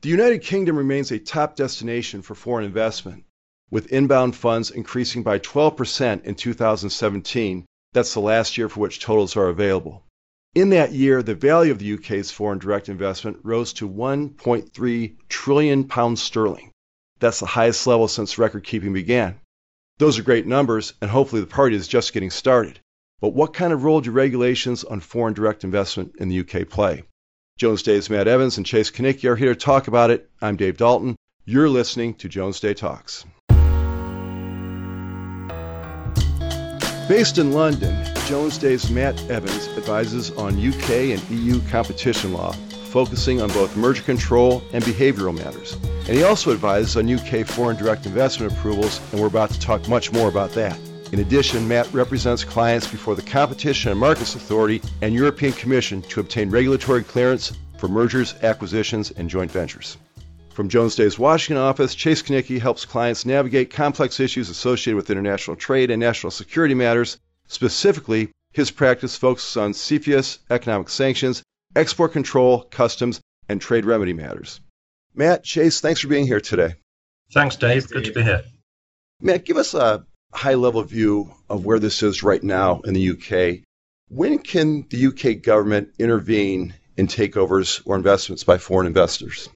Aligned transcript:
The 0.00 0.10
United 0.10 0.42
Kingdom 0.42 0.76
remains 0.76 1.10
a 1.10 1.18
top 1.18 1.56
destination 1.56 2.22
for 2.22 2.36
foreign 2.36 2.64
investment, 2.64 3.24
with 3.68 3.92
inbound 3.92 4.36
funds 4.36 4.70
increasing 4.70 5.24
by 5.24 5.40
12% 5.40 6.22
in 6.22 6.36
2017. 6.36 7.66
That's 7.92 8.14
the 8.14 8.20
last 8.20 8.56
year 8.56 8.68
for 8.68 8.78
which 8.78 9.00
totals 9.00 9.36
are 9.36 9.48
available. 9.48 10.04
In 10.54 10.70
that 10.70 10.92
year, 10.92 11.20
the 11.20 11.34
value 11.34 11.72
of 11.72 11.80
the 11.80 11.94
UK's 11.94 12.30
foreign 12.30 12.60
direct 12.60 12.88
investment 12.88 13.38
rose 13.42 13.72
to 13.72 13.88
1.3 13.88 15.16
trillion 15.28 15.82
pounds 15.82 16.22
sterling. 16.22 16.70
That's 17.18 17.40
the 17.40 17.46
highest 17.46 17.84
level 17.84 18.06
since 18.06 18.38
record 18.38 18.62
keeping 18.62 18.92
began. 18.92 19.40
Those 19.98 20.16
are 20.16 20.22
great 20.22 20.46
numbers, 20.46 20.92
and 21.02 21.10
hopefully 21.10 21.40
the 21.40 21.48
party 21.48 21.74
is 21.74 21.88
just 21.88 22.12
getting 22.12 22.30
started. 22.30 22.78
But 23.20 23.34
what 23.34 23.52
kind 23.52 23.72
of 23.72 23.82
role 23.82 24.00
do 24.00 24.12
regulations 24.12 24.84
on 24.84 25.00
foreign 25.00 25.34
direct 25.34 25.64
investment 25.64 26.14
in 26.20 26.28
the 26.28 26.38
UK 26.38 26.68
play? 26.68 27.02
Jones 27.58 27.82
Day's 27.82 28.08
Matt 28.08 28.28
Evans 28.28 28.56
and 28.56 28.64
Chase 28.64 28.88
Kaniecki 28.88 29.28
are 29.28 29.34
here 29.34 29.52
to 29.52 29.58
talk 29.58 29.88
about 29.88 30.10
it. 30.10 30.30
I'm 30.40 30.54
Dave 30.54 30.76
Dalton. 30.76 31.16
You're 31.44 31.68
listening 31.68 32.14
to 32.14 32.28
Jones 32.28 32.60
Day 32.60 32.72
Talks. 32.72 33.24
Based 37.08 37.36
in 37.36 37.50
London, 37.50 38.06
Jones 38.26 38.58
Day's 38.58 38.88
Matt 38.90 39.20
Evans 39.28 39.66
advises 39.76 40.30
on 40.32 40.54
UK 40.54 40.90
and 41.10 41.30
EU 41.30 41.60
competition 41.68 42.32
law, 42.32 42.52
focusing 42.92 43.42
on 43.42 43.48
both 43.48 43.76
merger 43.76 44.04
control 44.04 44.62
and 44.72 44.84
behavioral 44.84 45.36
matters. 45.36 45.76
And 46.06 46.16
he 46.16 46.22
also 46.22 46.52
advises 46.52 46.96
on 46.96 47.12
UK 47.12 47.44
foreign 47.44 47.76
direct 47.76 48.06
investment 48.06 48.52
approvals, 48.52 49.00
and 49.10 49.20
we're 49.20 49.26
about 49.26 49.50
to 49.50 49.58
talk 49.58 49.88
much 49.88 50.12
more 50.12 50.28
about 50.28 50.52
that. 50.52 50.78
In 51.10 51.20
addition, 51.20 51.66
Matt 51.66 51.90
represents 51.94 52.44
clients 52.44 52.86
before 52.86 53.14
the 53.14 53.22
Competition 53.22 53.90
and 53.90 53.98
Markets 53.98 54.34
Authority 54.34 54.82
and 55.00 55.14
European 55.14 55.54
Commission 55.54 56.02
to 56.02 56.20
obtain 56.20 56.50
regulatory 56.50 57.02
clearance 57.02 57.52
for 57.78 57.88
mergers, 57.88 58.34
acquisitions, 58.42 59.10
and 59.12 59.30
joint 59.30 59.50
ventures. 59.50 59.96
From 60.50 60.68
Jones 60.68 60.96
Day's 60.96 61.18
Washington 61.18 61.62
office, 61.62 61.94
Chase 61.94 62.20
Kaniecki 62.20 62.60
helps 62.60 62.84
clients 62.84 63.24
navigate 63.24 63.70
complex 63.70 64.20
issues 64.20 64.50
associated 64.50 64.96
with 64.96 65.08
international 65.08 65.56
trade 65.56 65.90
and 65.90 66.00
national 66.00 66.30
security 66.30 66.74
matters. 66.74 67.16
Specifically, 67.46 68.30
his 68.52 68.70
practice 68.70 69.16
focuses 69.16 69.56
on 69.56 69.72
CFIUS, 69.72 70.40
economic 70.50 70.90
sanctions, 70.90 71.42
export 71.74 72.12
control, 72.12 72.64
customs, 72.64 73.20
and 73.48 73.62
trade 73.62 73.86
remedy 73.86 74.12
matters. 74.12 74.60
Matt, 75.14 75.42
Chase, 75.42 75.80
thanks 75.80 76.00
for 76.00 76.08
being 76.08 76.26
here 76.26 76.40
today. 76.40 76.74
Thanks, 77.32 77.56
Dave. 77.56 77.88
Good 77.88 78.04
to 78.04 78.12
be 78.12 78.22
here. 78.22 78.42
Matt, 79.22 79.46
give 79.46 79.56
us 79.56 79.72
a 79.72 80.04
high 80.32 80.54
level 80.54 80.82
view 80.82 81.32
of 81.48 81.64
where 81.64 81.78
this 81.78 82.02
is 82.02 82.22
right 82.22 82.42
now 82.42 82.80
in 82.80 82.94
the 82.94 83.10
UK. 83.10 83.64
When 84.08 84.38
can 84.38 84.86
the 84.90 85.06
UK 85.06 85.42
government 85.42 85.90
intervene 85.98 86.74
in 86.96 87.06
takeovers 87.06 87.82
or 87.84 87.96
investments 87.96 88.44
by 88.44 88.58
foreign 88.58 88.86
investors? 88.86 89.48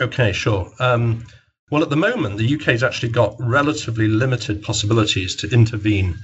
Okay, 0.00 0.32
sure. 0.32 0.70
Um, 0.78 1.26
well, 1.70 1.82
at 1.82 1.90
the 1.90 1.96
moment, 1.96 2.38
the 2.38 2.54
UK 2.54 2.66
has 2.66 2.82
actually 2.82 3.10
got 3.10 3.34
relatively 3.38 4.08
limited 4.08 4.62
possibilities 4.62 5.34
to 5.36 5.50
intervene 5.50 6.16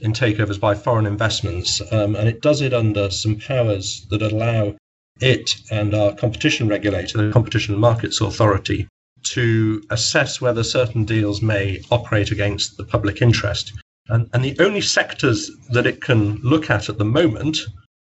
in 0.00 0.12
takeovers 0.12 0.60
by 0.60 0.74
foreign 0.74 1.06
investments, 1.06 1.80
um, 1.92 2.16
and 2.16 2.28
it 2.28 2.40
does 2.40 2.60
it 2.60 2.72
under 2.72 3.10
some 3.10 3.36
powers 3.36 4.06
that 4.10 4.22
allow 4.22 4.74
it 5.20 5.56
and 5.70 5.94
our 5.94 6.14
competition 6.14 6.68
regulator, 6.68 7.26
the 7.26 7.32
Competition 7.32 7.78
Markets 7.78 8.20
Authority, 8.20 8.88
to 9.24 9.82
assess 9.90 10.40
whether 10.40 10.62
certain 10.62 11.04
deals 11.04 11.42
may 11.42 11.80
operate 11.90 12.30
against 12.30 12.76
the 12.76 12.84
public 12.84 13.20
interest. 13.20 13.72
And, 14.08 14.28
and 14.32 14.44
the 14.44 14.56
only 14.60 14.80
sectors 14.80 15.50
that 15.70 15.86
it 15.86 16.00
can 16.00 16.36
look 16.42 16.70
at 16.70 16.88
at 16.88 16.98
the 16.98 17.04
moment 17.04 17.58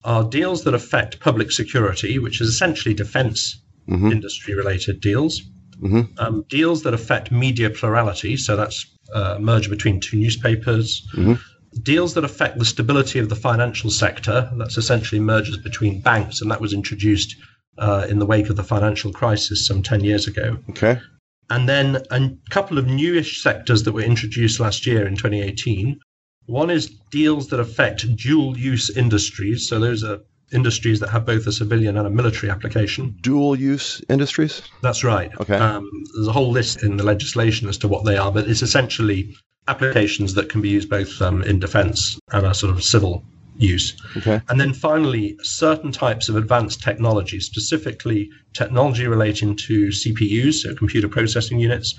are 0.05 0.25
deals 0.25 0.65
that 0.65 0.75
affect 0.75 1.21
public 1.21 1.51
security, 1.51 2.19
which 2.19 2.41
is 2.41 2.49
essentially 2.49 2.95
defense 2.95 3.61
mm-hmm. 3.89 4.13
industry 4.13 4.55
related 4.55 5.01
deals, 5.01 5.43
mm-hmm. 5.81 6.03
um, 6.19 6.45
deals 6.49 6.83
that 6.85 6.95
affect 6.95 7.31
media 7.31 7.69
plurality, 7.69 8.37
so 8.37 8.57
that's 8.57 8.87
a 9.15 9.35
uh, 9.35 9.39
merger 9.39 9.69
between 9.69 10.01
two 10.01 10.17
newspapers, 10.17 11.07
mm-hmm. 11.15 11.35
deals 11.83 12.15
that 12.15 12.25
affect 12.25 12.59
the 12.59 12.65
stability 12.65 13.19
of 13.19 13.29
the 13.29 13.37
financial 13.37 13.91
sector, 13.91 14.51
that's 14.57 14.79
essentially 14.79 15.21
mergers 15.21 15.57
between 15.57 16.01
banks, 16.01 16.41
and 16.41 16.51
that 16.51 16.61
was 16.61 16.73
introduced 16.73 17.37
uh, 17.81 18.07
in 18.09 18.19
the 18.19 18.27
wake 18.27 18.51
of 18.51 18.57
the 18.57 18.63
financial 18.63 19.13
crisis 19.13 19.67
some 19.67 19.83
10 19.83 20.05
years 20.05 20.27
ago. 20.27 20.59
Okay. 20.71 21.01
And 21.49 21.69
then 21.69 22.03
a 22.11 22.31
couple 22.51 22.79
of 22.79 22.87
newish 22.87 23.43
sectors 23.43 23.83
that 23.83 23.93
were 23.93 24.03
introduced 24.03 24.61
last 24.61 24.87
year 24.87 25.07
in 25.07 25.17
2018. 25.17 25.99
One 26.47 26.71
is 26.71 26.87
deals 27.11 27.49
that 27.49 27.59
affect 27.59 28.15
dual 28.17 28.57
use 28.57 28.89
industries. 28.97 29.69
So 29.69 29.81
those 29.81 30.05
are 30.05 30.21
industries 30.53 31.01
that 31.01 31.09
have 31.09 31.25
both 31.25 31.47
a 31.47 31.53
civilian 31.53 31.97
and 31.97 32.07
a 32.07 32.11
military 32.11 32.51
application. 32.51 33.17
Dual 33.21 33.57
use 33.57 34.03
industries? 34.09 34.63
That's 34.83 35.03
right. 35.03 35.31
Okay. 35.41 35.57
Um, 35.57 35.89
there's 36.15 36.29
a 36.29 36.33
whole 36.33 36.51
list 36.51 36.83
in 36.83 36.97
the 36.97 37.05
legislation 37.05 37.69
as 37.69 37.79
to 37.79 37.89
what 37.89 38.05
they 38.05 38.17
are, 38.17 38.31
but 38.31 38.49
it's 38.49 38.63
essentially 38.63 39.35
applications 39.69 40.35
that 40.35 40.49
can 40.49 40.61
be 40.61 40.69
used 40.69 40.91
both 40.91 41.21
um, 41.23 41.43
in 41.43 41.59
defense 41.59 42.19
and 42.33 42.47
a 42.47 42.55
sort 42.55 42.73
of 42.73 42.83
civil 42.83 43.25
use. 43.61 43.97
Okay. 44.17 44.41
And 44.49 44.61
then 44.61 44.73
finally, 44.73 45.37
certain 45.43 45.93
types 45.93 46.29
of 46.29 46.37
advanced 46.37 46.83
technology, 46.83 47.41
specifically 47.41 48.31
technology 48.55 49.07
relating 49.07 49.57
to 49.57 49.89
CPUs, 49.89 50.55
so 50.55 50.75
computer 50.75 51.09
processing 51.09 51.61
units, 51.61 51.95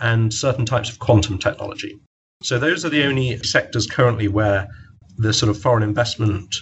and 0.00 0.32
certain 0.32 0.66
types 0.66 0.90
of 0.90 0.98
quantum 0.98 1.38
technology. 1.38 1.98
So 2.42 2.58
those 2.58 2.84
are 2.84 2.90
the 2.90 3.04
only 3.04 3.38
sectors 3.38 3.86
currently 3.86 4.28
where 4.28 4.68
the 5.16 5.32
sort 5.32 5.50
of 5.50 5.60
foreign 5.60 5.82
investment 5.82 6.56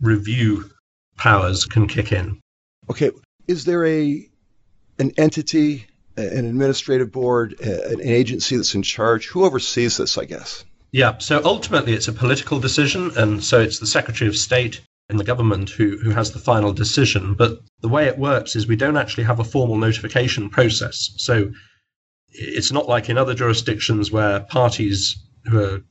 review 0.00 0.70
powers 1.18 1.66
can 1.66 1.86
kick 1.86 2.12
in. 2.12 2.40
Okay. 2.90 3.10
Is 3.46 3.64
there 3.64 3.84
a 3.84 4.26
an 4.98 5.12
entity, 5.16 5.86
an 6.16 6.46
administrative 6.46 7.10
board, 7.10 7.60
an 7.60 8.00
agency 8.00 8.56
that's 8.56 8.74
in 8.74 8.82
charge? 8.82 9.26
Who 9.28 9.44
oversees 9.44 9.96
this, 9.96 10.16
I 10.16 10.24
guess? 10.24 10.64
Yeah, 10.92 11.18
so 11.18 11.40
ultimately 11.44 11.92
it's 11.92 12.08
a 12.08 12.12
political 12.12 12.58
decision, 12.58 13.12
and 13.16 13.42
so 13.42 13.60
it's 13.60 13.78
the 13.78 13.86
Secretary 13.86 14.28
of 14.28 14.36
State 14.36 14.80
in 15.08 15.16
the 15.16 15.24
government 15.24 15.70
who, 15.70 15.98
who 15.98 16.10
has 16.10 16.32
the 16.32 16.38
final 16.38 16.72
decision. 16.72 17.34
But 17.34 17.60
the 17.80 17.88
way 17.88 18.06
it 18.06 18.18
works 18.18 18.56
is 18.56 18.66
we 18.66 18.76
don't 18.76 18.96
actually 18.96 19.24
have 19.24 19.40
a 19.40 19.44
formal 19.44 19.76
notification 19.76 20.48
process. 20.48 21.10
So 21.16 21.50
it's 22.28 22.70
not 22.70 22.88
like 22.88 23.08
in 23.08 23.18
other 23.18 23.34
jurisdictions 23.34 24.12
where 24.12 24.40
parties 24.40 25.16
who 25.46 25.60
are 25.60 25.82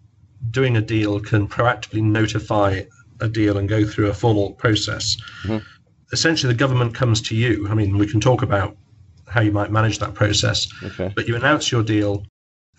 doing 0.51 0.77
a 0.77 0.81
deal 0.81 1.19
can 1.19 1.47
proactively 1.47 2.01
notify 2.01 2.83
a 3.19 3.27
deal 3.27 3.57
and 3.57 3.67
go 3.67 3.85
through 3.85 4.07
a 4.07 4.13
formal 4.13 4.53
process. 4.53 5.17
Mm-hmm. 5.43 5.65
Essentially, 6.13 6.53
the 6.53 6.57
government 6.57 6.95
comes 6.95 7.21
to 7.23 7.35
you. 7.35 7.67
I 7.69 7.73
mean, 7.73 7.97
we 7.97 8.07
can 8.07 8.21
talk 8.21 8.41
about 8.41 8.77
how 9.27 9.41
you 9.41 9.51
might 9.51 9.71
manage 9.71 9.99
that 9.99 10.13
process, 10.13 10.67
okay. 10.81 11.11
but 11.15 11.27
you 11.27 11.35
announce 11.35 11.71
your 11.71 11.83
deal 11.83 12.25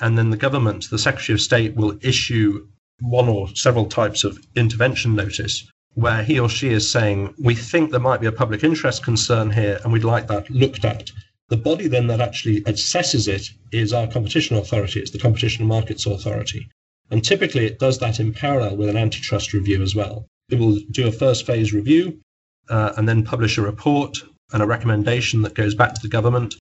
and 0.00 0.16
then 0.16 0.30
the 0.30 0.36
government, 0.36 0.88
the 0.90 0.98
Secretary 0.98 1.34
of 1.34 1.40
State, 1.40 1.74
will 1.74 1.98
issue 2.02 2.66
one 3.00 3.28
or 3.28 3.48
several 3.54 3.86
types 3.86 4.24
of 4.24 4.38
intervention 4.56 5.14
notice 5.14 5.70
where 5.94 6.22
he 6.22 6.38
or 6.38 6.48
she 6.48 6.68
is 6.68 6.90
saying, 6.90 7.34
We 7.38 7.54
think 7.54 7.90
there 7.90 8.00
might 8.00 8.20
be 8.20 8.26
a 8.26 8.32
public 8.32 8.62
interest 8.62 9.02
concern 9.02 9.50
here 9.50 9.80
and 9.82 9.92
we'd 9.92 10.04
like 10.04 10.28
that 10.28 10.50
looked 10.50 10.84
at. 10.84 11.10
The 11.48 11.56
body 11.56 11.88
then 11.88 12.06
that 12.06 12.20
actually 12.20 12.60
assesses 12.62 13.26
it 13.26 13.48
is 13.72 13.92
our 13.92 14.06
competition 14.06 14.56
authority, 14.56 15.00
it's 15.00 15.10
the 15.10 15.18
Competition 15.18 15.62
and 15.62 15.68
Markets 15.68 16.06
Authority. 16.06 16.68
And 17.10 17.24
typically 17.24 17.66
it 17.66 17.80
does 17.80 17.98
that 17.98 18.20
in 18.20 18.32
parallel 18.32 18.76
with 18.76 18.88
an 18.88 18.96
antitrust 18.96 19.52
review 19.52 19.82
as 19.82 19.94
well. 19.94 20.26
It 20.48 20.60
will 20.60 20.78
do 20.92 21.08
a 21.08 21.12
first 21.12 21.44
phase 21.44 21.72
review 21.72 22.20
uh, 22.68 22.92
and 22.96 23.08
then 23.08 23.24
publish 23.24 23.58
a 23.58 23.62
report 23.62 24.18
and 24.52 24.62
a 24.62 24.66
recommendation 24.66 25.42
that 25.42 25.54
goes 25.54 25.74
back 25.74 25.94
to 25.94 26.02
the 26.02 26.08
government. 26.08 26.54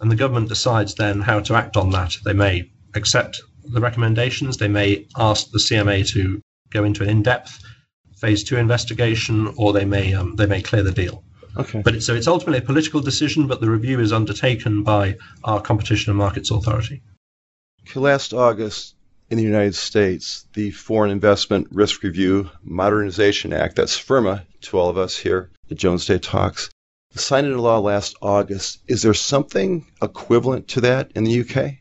And 0.00 0.10
the 0.10 0.16
government 0.16 0.48
decides 0.48 0.94
then 0.94 1.22
how 1.22 1.40
to 1.40 1.54
act 1.54 1.76
on 1.76 1.90
that. 1.90 2.16
They 2.24 2.32
may 2.34 2.70
accept 2.94 3.40
the 3.64 3.80
recommendations. 3.80 4.56
They 4.56 4.68
may 4.68 5.06
ask 5.16 5.50
the 5.50 5.58
CMA 5.58 6.06
to 6.08 6.40
go 6.70 6.84
into 6.84 7.02
an 7.02 7.08
in-depth 7.08 7.62
phase 8.16 8.44
two 8.44 8.56
investigation, 8.56 9.52
or 9.56 9.72
they 9.72 9.84
may 9.84 10.14
um, 10.14 10.36
they 10.36 10.46
may 10.46 10.62
clear 10.62 10.82
the 10.82 10.92
deal. 10.92 11.24
Okay. 11.56 11.82
But 11.82 11.96
it, 11.96 12.02
so 12.02 12.14
it's 12.14 12.26
ultimately 12.26 12.58
a 12.58 12.66
political 12.66 13.00
decision, 13.00 13.46
but 13.46 13.60
the 13.60 13.70
review 13.70 14.00
is 14.00 14.12
undertaken 14.12 14.82
by 14.82 15.16
our 15.44 15.60
Competition 15.60 16.10
and 16.10 16.18
Markets 16.18 16.50
Authority. 16.50 17.02
Last 17.94 18.32
August, 18.34 18.94
in 19.30 19.38
the 19.38 19.44
United 19.44 19.74
States, 19.74 20.46
the 20.54 20.70
Foreign 20.70 21.10
Investment 21.10 21.68
Risk 21.70 22.02
Review 22.02 22.50
Modernization 22.62 23.52
Act, 23.52 23.76
that's 23.76 23.98
FIRRMA 23.98 24.44
to 24.62 24.78
all 24.78 24.88
of 24.88 24.98
us 24.98 25.16
here 25.16 25.50
at 25.70 25.76
Jones 25.76 26.06
Day 26.06 26.18
Talks, 26.18 26.70
signed 27.14 27.46
into 27.46 27.60
law 27.60 27.78
last 27.78 28.16
August. 28.20 28.78
Is 28.88 29.02
there 29.02 29.14
something 29.14 29.86
equivalent 30.02 30.68
to 30.68 30.80
that 30.80 31.12
in 31.14 31.24
the 31.24 31.40
UK? 31.40 31.74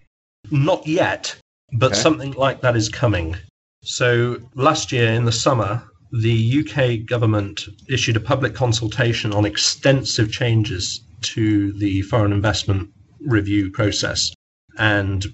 Not 0.52 0.86
yet, 0.88 1.36
but 1.74 1.92
okay. 1.92 2.02
something 2.02 2.32
like 2.34 2.62
that 2.62 2.76
is 2.76 2.90
coming. 2.90 3.36
So 3.84 4.38
last 4.56 4.92
year 4.92 5.12
in 5.12 5.26
the 5.26 5.32
summer, 5.32 5.84
the 6.12 6.64
UK 6.64 7.06
government 7.06 7.68
issued 7.90 8.16
a 8.16 8.20
public 8.20 8.54
consultation 8.54 9.34
on 9.34 9.46
extensive 9.46 10.32
changes 10.32 11.02
to 11.22 11.74
the 11.74 12.02
foreign 12.04 12.32
investment 12.32 12.90
review 13.22 13.72
process. 13.72 14.34
And 14.78 15.26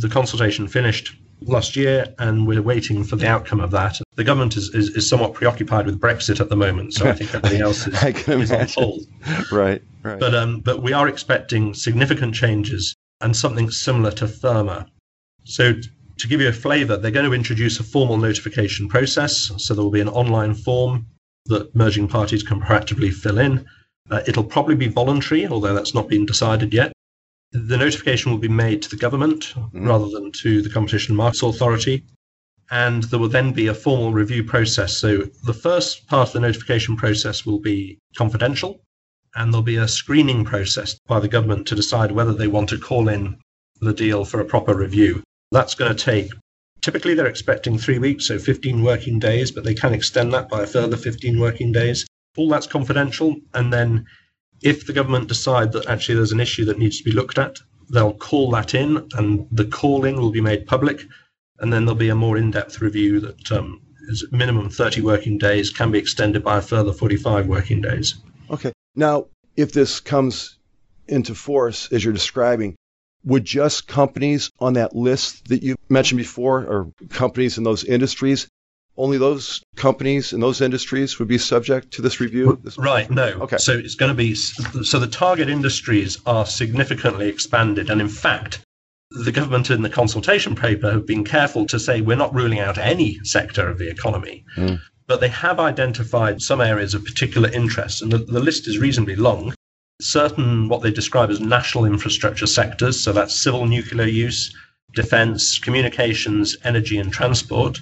the 0.00 0.08
consultation 0.08 0.66
finished 0.66 1.14
last 1.40 1.76
year, 1.76 2.06
and 2.18 2.46
we're 2.46 2.62
waiting 2.62 3.04
for 3.04 3.16
the 3.16 3.28
outcome 3.28 3.60
of 3.60 3.70
that. 3.72 4.00
The 4.16 4.24
government 4.24 4.56
is, 4.56 4.74
is, 4.74 4.90
is 4.90 5.08
somewhat 5.08 5.34
preoccupied 5.34 5.86
with 5.86 6.00
Brexit 6.00 6.40
at 6.40 6.48
the 6.48 6.56
moment, 6.56 6.94
so 6.94 7.08
I 7.08 7.12
think 7.12 7.34
everything 7.34 7.60
else 7.60 7.86
is, 7.86 8.02
is 8.28 8.52
on 8.52 8.68
hold. 8.68 9.02
Right, 9.52 9.82
right. 10.02 10.18
But 10.18 10.34
um, 10.34 10.60
but 10.60 10.82
we 10.82 10.92
are 10.92 11.08
expecting 11.08 11.74
significant 11.74 12.34
changes 12.34 12.94
and 13.20 13.36
something 13.36 13.70
similar 13.70 14.10
to 14.12 14.26
FIRRMA. 14.26 14.86
So 15.44 15.74
to 16.18 16.28
give 16.28 16.40
you 16.40 16.48
a 16.48 16.52
flavour, 16.52 16.96
they're 16.96 17.10
going 17.10 17.28
to 17.28 17.34
introduce 17.34 17.80
a 17.80 17.84
formal 17.84 18.16
notification 18.16 18.88
process. 18.88 19.50
So 19.58 19.74
there 19.74 19.84
will 19.84 19.90
be 19.90 20.00
an 20.00 20.08
online 20.08 20.54
form 20.54 21.06
that 21.46 21.74
merging 21.74 22.08
parties 22.08 22.42
can 22.42 22.60
proactively 22.60 23.12
fill 23.12 23.38
in. 23.38 23.66
Uh, 24.10 24.20
it'll 24.26 24.44
probably 24.44 24.74
be 24.74 24.88
voluntary, 24.88 25.46
although 25.46 25.74
that's 25.74 25.94
not 25.94 26.08
been 26.08 26.26
decided 26.26 26.72
yet. 26.72 26.92
The 27.52 27.76
notification 27.76 28.32
will 28.32 28.38
be 28.38 28.48
made 28.48 28.82
to 28.82 28.90
the 28.90 28.96
government 28.96 29.54
rather 29.72 30.08
than 30.08 30.32
to 30.32 30.60
the 30.60 30.70
Competition 30.70 31.12
and 31.12 31.18
Markets 31.18 31.42
Authority. 31.42 32.04
And 32.70 33.04
there 33.04 33.18
will 33.18 33.28
then 33.28 33.52
be 33.52 33.68
a 33.68 33.74
formal 33.74 34.12
review 34.12 34.42
process. 34.42 34.96
So 34.96 35.28
the 35.44 35.54
first 35.54 36.06
part 36.06 36.28
of 36.28 36.32
the 36.32 36.40
notification 36.40 36.96
process 36.96 37.44
will 37.44 37.60
be 37.60 37.98
confidential 38.16 38.80
and 39.36 39.52
there'll 39.52 39.62
be 39.62 39.76
a 39.76 39.88
screening 39.88 40.44
process 40.44 40.98
by 41.06 41.20
the 41.20 41.28
government 41.28 41.66
to 41.66 41.74
decide 41.74 42.12
whether 42.12 42.32
they 42.32 42.46
want 42.46 42.68
to 42.68 42.78
call 42.78 43.08
in 43.08 43.36
the 43.80 43.92
deal 43.92 44.24
for 44.24 44.40
a 44.40 44.44
proper 44.44 44.74
review. 44.74 45.22
That's 45.50 45.74
going 45.74 45.94
to 45.94 46.04
take, 46.04 46.30
typically, 46.80 47.14
they're 47.14 47.26
expecting 47.26 47.78
three 47.78 47.98
weeks, 47.98 48.28
so 48.28 48.38
15 48.38 48.82
working 48.82 49.18
days, 49.18 49.50
but 49.50 49.64
they 49.64 49.74
can 49.74 49.92
extend 49.92 50.32
that 50.34 50.48
by 50.48 50.62
a 50.62 50.66
further 50.66 50.96
15 50.96 51.38
working 51.38 51.72
days. 51.72 52.06
All 52.36 52.48
that's 52.48 52.66
confidential. 52.66 53.36
And 53.54 53.72
then 53.72 54.06
if 54.62 54.86
the 54.86 54.92
government 54.92 55.28
decide 55.28 55.72
that 55.72 55.86
actually 55.86 56.16
there's 56.16 56.32
an 56.32 56.40
issue 56.40 56.64
that 56.66 56.78
needs 56.78 56.98
to 56.98 57.04
be 57.04 57.12
looked 57.12 57.38
at, 57.38 57.58
they'll 57.90 58.14
call 58.14 58.50
that 58.52 58.74
in, 58.74 59.08
and 59.16 59.46
the 59.52 59.66
calling 59.66 60.16
will 60.16 60.30
be 60.30 60.40
made 60.40 60.66
public. 60.66 61.04
And 61.58 61.72
then 61.72 61.84
there'll 61.84 61.98
be 61.98 62.08
a 62.08 62.14
more 62.14 62.36
in 62.36 62.50
depth 62.50 62.80
review 62.80 63.20
that 63.20 63.52
um, 63.52 63.80
is 64.08 64.26
minimum 64.32 64.70
30 64.70 65.02
working 65.02 65.38
days, 65.38 65.70
can 65.70 65.90
be 65.90 65.98
extended 65.98 66.42
by 66.42 66.58
a 66.58 66.62
further 66.62 66.92
45 66.92 67.46
working 67.46 67.80
days. 67.80 68.14
Now, 68.94 69.26
if 69.56 69.72
this 69.72 70.00
comes 70.00 70.58
into 71.06 71.34
force 71.34 71.92
as 71.92 72.04
you're 72.04 72.12
describing, 72.12 72.76
would 73.24 73.44
just 73.44 73.86
companies 73.86 74.50
on 74.58 74.74
that 74.74 74.94
list 74.94 75.48
that 75.48 75.62
you 75.62 75.76
mentioned 75.88 76.18
before, 76.18 76.60
or 76.60 76.92
companies 77.10 77.58
in 77.58 77.64
those 77.64 77.84
industries, 77.84 78.48
only 78.96 79.18
those 79.18 79.62
companies 79.76 80.32
in 80.32 80.40
those 80.40 80.60
industries 80.60 81.18
would 81.18 81.28
be 81.28 81.38
subject 81.38 81.92
to 81.92 82.02
this 82.02 82.20
review? 82.20 82.60
Right, 82.76 83.10
no. 83.10 83.28
Okay. 83.40 83.56
So 83.56 83.72
it's 83.72 83.94
going 83.94 84.10
to 84.10 84.16
be 84.16 84.34
so 84.34 84.98
the 84.98 85.06
target 85.06 85.48
industries 85.48 86.18
are 86.26 86.46
significantly 86.46 87.28
expanded. 87.28 87.90
And 87.90 88.00
in 88.00 88.08
fact, 88.08 88.60
the 89.10 89.32
government 89.32 89.70
in 89.70 89.82
the 89.82 89.90
consultation 89.90 90.54
paper 90.54 90.90
have 90.90 91.06
been 91.06 91.24
careful 91.24 91.66
to 91.66 91.78
say 91.78 92.00
we're 92.00 92.16
not 92.16 92.34
ruling 92.34 92.60
out 92.60 92.78
any 92.78 93.18
sector 93.24 93.68
of 93.68 93.78
the 93.78 93.88
economy, 93.88 94.44
Mm. 94.56 94.80
But 95.06 95.20
they 95.20 95.28
have 95.28 95.60
identified 95.60 96.40
some 96.40 96.60
areas 96.60 96.94
of 96.94 97.04
particular 97.04 97.50
interest. 97.50 98.02
And 98.02 98.10
the, 98.10 98.18
the 98.18 98.40
list 98.40 98.66
is 98.66 98.78
reasonably 98.78 99.16
long. 99.16 99.54
Certain 100.00 100.68
what 100.68 100.82
they 100.82 100.90
describe 100.90 101.30
as 101.30 101.40
national 101.40 101.84
infrastructure 101.84 102.46
sectors, 102.46 103.02
so 103.02 103.12
that's 103.12 103.40
civil 103.40 103.66
nuclear 103.66 104.06
use, 104.06 104.54
defense, 104.94 105.58
communications, 105.58 106.56
energy, 106.64 106.98
and 106.98 107.12
transport. 107.12 107.80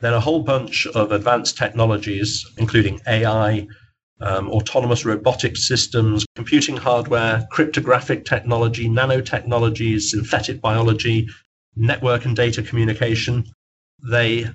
Then 0.00 0.14
a 0.14 0.20
whole 0.20 0.42
bunch 0.42 0.86
of 0.86 1.12
advanced 1.12 1.56
technologies, 1.56 2.44
including 2.58 3.00
AI, 3.06 3.66
um, 4.20 4.50
autonomous 4.50 5.04
robotic 5.04 5.56
systems, 5.56 6.24
computing 6.34 6.76
hardware, 6.76 7.46
cryptographic 7.50 8.24
technology, 8.24 8.88
nanotechnologies, 8.88 10.02
synthetic 10.02 10.60
biology, 10.60 11.28
network 11.76 12.24
and 12.24 12.34
data 12.34 12.62
communication. 12.62 13.44
They 14.10 14.46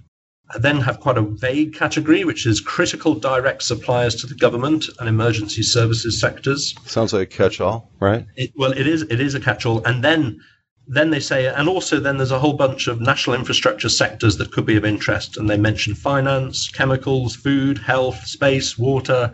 then 0.60 0.82
have 0.82 1.00
quite 1.00 1.18
a 1.18 1.22
vague 1.22 1.74
category, 1.74 2.24
which 2.24 2.46
is 2.46 2.60
critical 2.60 3.16
direct 3.16 3.64
suppliers 3.64 4.16
to 4.16 4.28
the 4.28 4.36
government 4.36 4.86
and 5.00 5.08
emergency 5.08 5.64
services 5.64 6.20
sectors. 6.20 6.76
Sounds 6.86 7.14
like 7.14 7.34
a 7.34 7.38
catch-all, 7.38 7.90
right? 8.00 8.26
It, 8.36 8.52
well, 8.56 8.72
it 8.72 8.88
is 8.88 9.04
it 9.04 9.20
is 9.20 9.36
a 9.36 9.40
catch-all, 9.40 9.84
and 9.86 10.04
then 10.04 10.42
then 10.88 11.10
they 11.12 11.20
say, 11.20 11.46
and 11.46 11.70
also 11.70 12.00
then 12.00 12.18
there's 12.18 12.32
a 12.32 12.40
whole 12.40 12.54
bunch 12.54 12.88
of 12.88 13.00
national 13.00 13.36
infrastructure 13.36 13.88
sectors 13.88 14.38
that 14.38 14.52
could 14.52 14.66
be 14.66 14.76
of 14.76 14.84
interest, 14.86 15.38
and 15.38 15.50
they 15.50 15.58
mention 15.58 15.96
finance, 15.96 16.70
chemicals, 16.70 17.36
food, 17.36 17.78
health, 17.78 18.26
space, 18.26 18.78
water, 18.78 19.32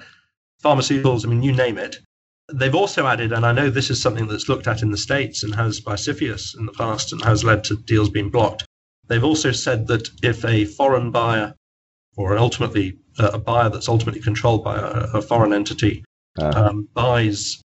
pharmaceuticals. 0.64 1.26
I 1.26 1.30
mean, 1.30 1.44
you 1.44 1.54
name 1.54 1.78
it. 1.78 1.98
They've 2.54 2.76
also 2.76 3.08
added, 3.08 3.34
and 3.34 3.46
I 3.46 3.52
know 3.52 3.70
this 3.70 3.90
is 3.90 4.02
something 4.02 4.28
that's 4.28 4.48
looked 4.48 4.68
at 4.68 4.82
in 4.82 4.92
the 4.92 4.98
states 4.98 5.44
and 5.44 5.56
has 5.56 5.80
by 5.80 5.96
CFIUS 5.96 6.58
in 6.58 6.66
the 6.66 6.72
past 6.74 7.12
and 7.12 7.22
has 7.24 7.44
led 7.44 7.64
to 7.66 7.76
deals 7.76 8.10
being 8.10 8.30
blocked. 8.30 8.66
They've 9.08 9.24
also 9.24 9.52
said 9.52 9.88
that 9.88 10.10
if 10.22 10.44
a 10.46 10.66
foreign 10.66 11.12
buyer, 11.12 11.56
or 12.16 12.38
ultimately 12.38 12.98
uh, 13.20 13.32
a 13.34 13.40
buyer 13.40 13.70
that's 13.70 13.90
ultimately 13.90 14.22
controlled 14.22 14.64
by 14.64 14.78
a, 14.78 15.18
a 15.18 15.22
foreign 15.22 15.54
entity, 15.54 16.04
Uh, 16.40 16.52
um, 16.56 16.88
buys 16.94 17.60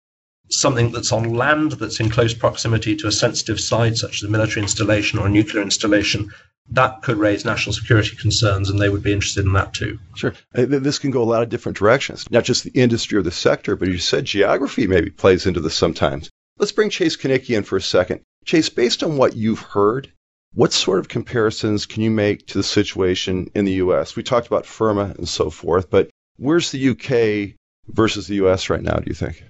something 0.49 0.91
that's 0.91 1.11
on 1.11 1.35
land 1.35 1.73
that's 1.73 1.99
in 1.99 2.09
close 2.09 2.33
proximity 2.33 2.95
to 2.95 3.07
a 3.07 3.11
sensitive 3.11 3.59
site, 3.59 3.97
such 3.97 4.15
as 4.15 4.23
a 4.23 4.31
military 4.31 4.61
installation 4.63 5.19
or 5.19 5.27
a 5.27 5.29
nuclear 5.29 5.61
installation, 5.61 6.31
that 6.71 7.01
could 7.03 7.17
raise 7.17 7.45
national 7.45 7.73
security 7.73 8.15
concerns, 8.15 8.69
and 8.69 8.79
they 8.79 8.89
would 8.89 9.03
be 9.03 9.11
interested 9.11 9.45
in 9.45 9.53
that 9.53 9.73
too. 9.73 9.99
Sure. 10.15 10.33
Uh, 10.55 10.65
This 10.65 10.97
can 10.97 11.11
go 11.11 11.21
a 11.21 11.31
lot 11.33 11.43
of 11.43 11.49
different 11.49 11.77
directions, 11.77 12.25
not 12.31 12.45
just 12.45 12.63
the 12.63 12.71
industry 12.71 13.17
or 13.17 13.23
the 13.23 13.31
sector, 13.31 13.75
but 13.75 13.89
you 13.89 13.99
said 13.99 14.25
geography 14.25 14.87
maybe 14.87 15.11
plays 15.11 15.45
into 15.45 15.61
this 15.61 15.75
sometimes. 15.75 16.29
Let's 16.57 16.71
bring 16.71 16.89
Chase 16.89 17.17
Kaniecki 17.17 17.55
in 17.55 17.63
for 17.63 17.77
a 17.77 17.81
second. 17.81 18.21
Chase, 18.45 18.69
based 18.69 19.03
on 19.03 19.17
what 19.17 19.35
you've 19.35 19.61
heard, 19.61 20.11
what 20.55 20.71
sort 20.71 20.99
of 20.99 21.07
comparisons 21.09 21.85
can 21.85 22.03
you 22.03 22.11
make 22.11 22.47
to 22.47 22.57
the 22.57 22.63
situation 22.63 23.49
in 23.55 23.65
the 23.65 23.73
U.S.? 23.73 24.15
We 24.15 24.23
talked 24.23 24.47
about 24.47 24.65
FIRRMA 24.65 25.17
and 25.17 25.27
so 25.27 25.49
forth, 25.49 25.89
but 25.89 26.09
where's 26.37 26.71
the 26.71 26.79
U.K. 26.79 27.55
versus 27.87 28.27
the 28.27 28.35
U.S. 28.35 28.69
right 28.69 28.81
now, 28.81 28.97
do 28.97 29.05
you 29.07 29.15
think? 29.15 29.43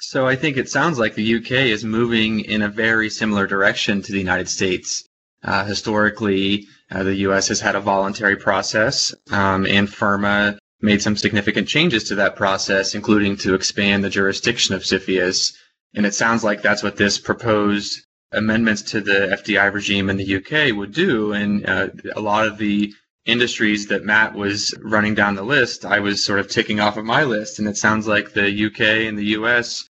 So 0.00 0.26
I 0.26 0.36
think 0.36 0.56
it 0.56 0.68
sounds 0.68 0.98
like 0.98 1.14
the 1.14 1.36
UK 1.36 1.50
is 1.50 1.84
moving 1.84 2.40
in 2.40 2.62
a 2.62 2.68
very 2.68 3.10
similar 3.10 3.46
direction 3.46 4.02
to 4.02 4.12
the 4.12 4.18
United 4.18 4.48
States. 4.48 5.04
Uh, 5.42 5.64
historically, 5.64 6.66
uh, 6.90 7.02
the 7.02 7.16
US 7.28 7.48
has 7.48 7.60
had 7.60 7.74
a 7.74 7.80
voluntary 7.80 8.36
process, 8.36 9.14
um, 9.30 9.66
and 9.66 9.88
FIRRMA 9.88 10.58
made 10.80 11.02
some 11.02 11.16
significant 11.16 11.66
changes 11.66 12.04
to 12.04 12.14
that 12.16 12.36
process, 12.36 12.94
including 12.94 13.36
to 13.38 13.54
expand 13.54 14.04
the 14.04 14.10
jurisdiction 14.10 14.74
of 14.74 14.82
CFIUS. 14.82 15.54
And 15.94 16.06
it 16.06 16.14
sounds 16.14 16.44
like 16.44 16.62
that's 16.62 16.82
what 16.82 16.96
this 16.96 17.18
proposed 17.18 18.00
amendments 18.32 18.82
to 18.82 19.00
the 19.00 19.28
FDI 19.42 19.72
regime 19.72 20.10
in 20.10 20.16
the 20.16 20.36
UK 20.36 20.76
would 20.76 20.92
do. 20.92 21.32
And 21.32 21.68
uh, 21.68 21.88
a 22.16 22.20
lot 22.20 22.46
of 22.46 22.58
the 22.58 22.92
industries 23.26 23.86
that 23.88 24.04
Matt 24.04 24.34
was 24.34 24.74
running 24.82 25.14
down 25.14 25.34
the 25.34 25.42
list, 25.42 25.84
I 25.84 26.00
was 26.00 26.24
sort 26.24 26.40
of 26.40 26.48
ticking 26.48 26.80
off 26.80 26.96
of 26.96 27.04
my 27.04 27.24
list. 27.24 27.58
And 27.58 27.68
it 27.68 27.76
sounds 27.76 28.06
like 28.06 28.32
the 28.32 28.66
UK 28.66 28.80
and 29.08 29.18
the 29.18 29.26
US 29.38 29.88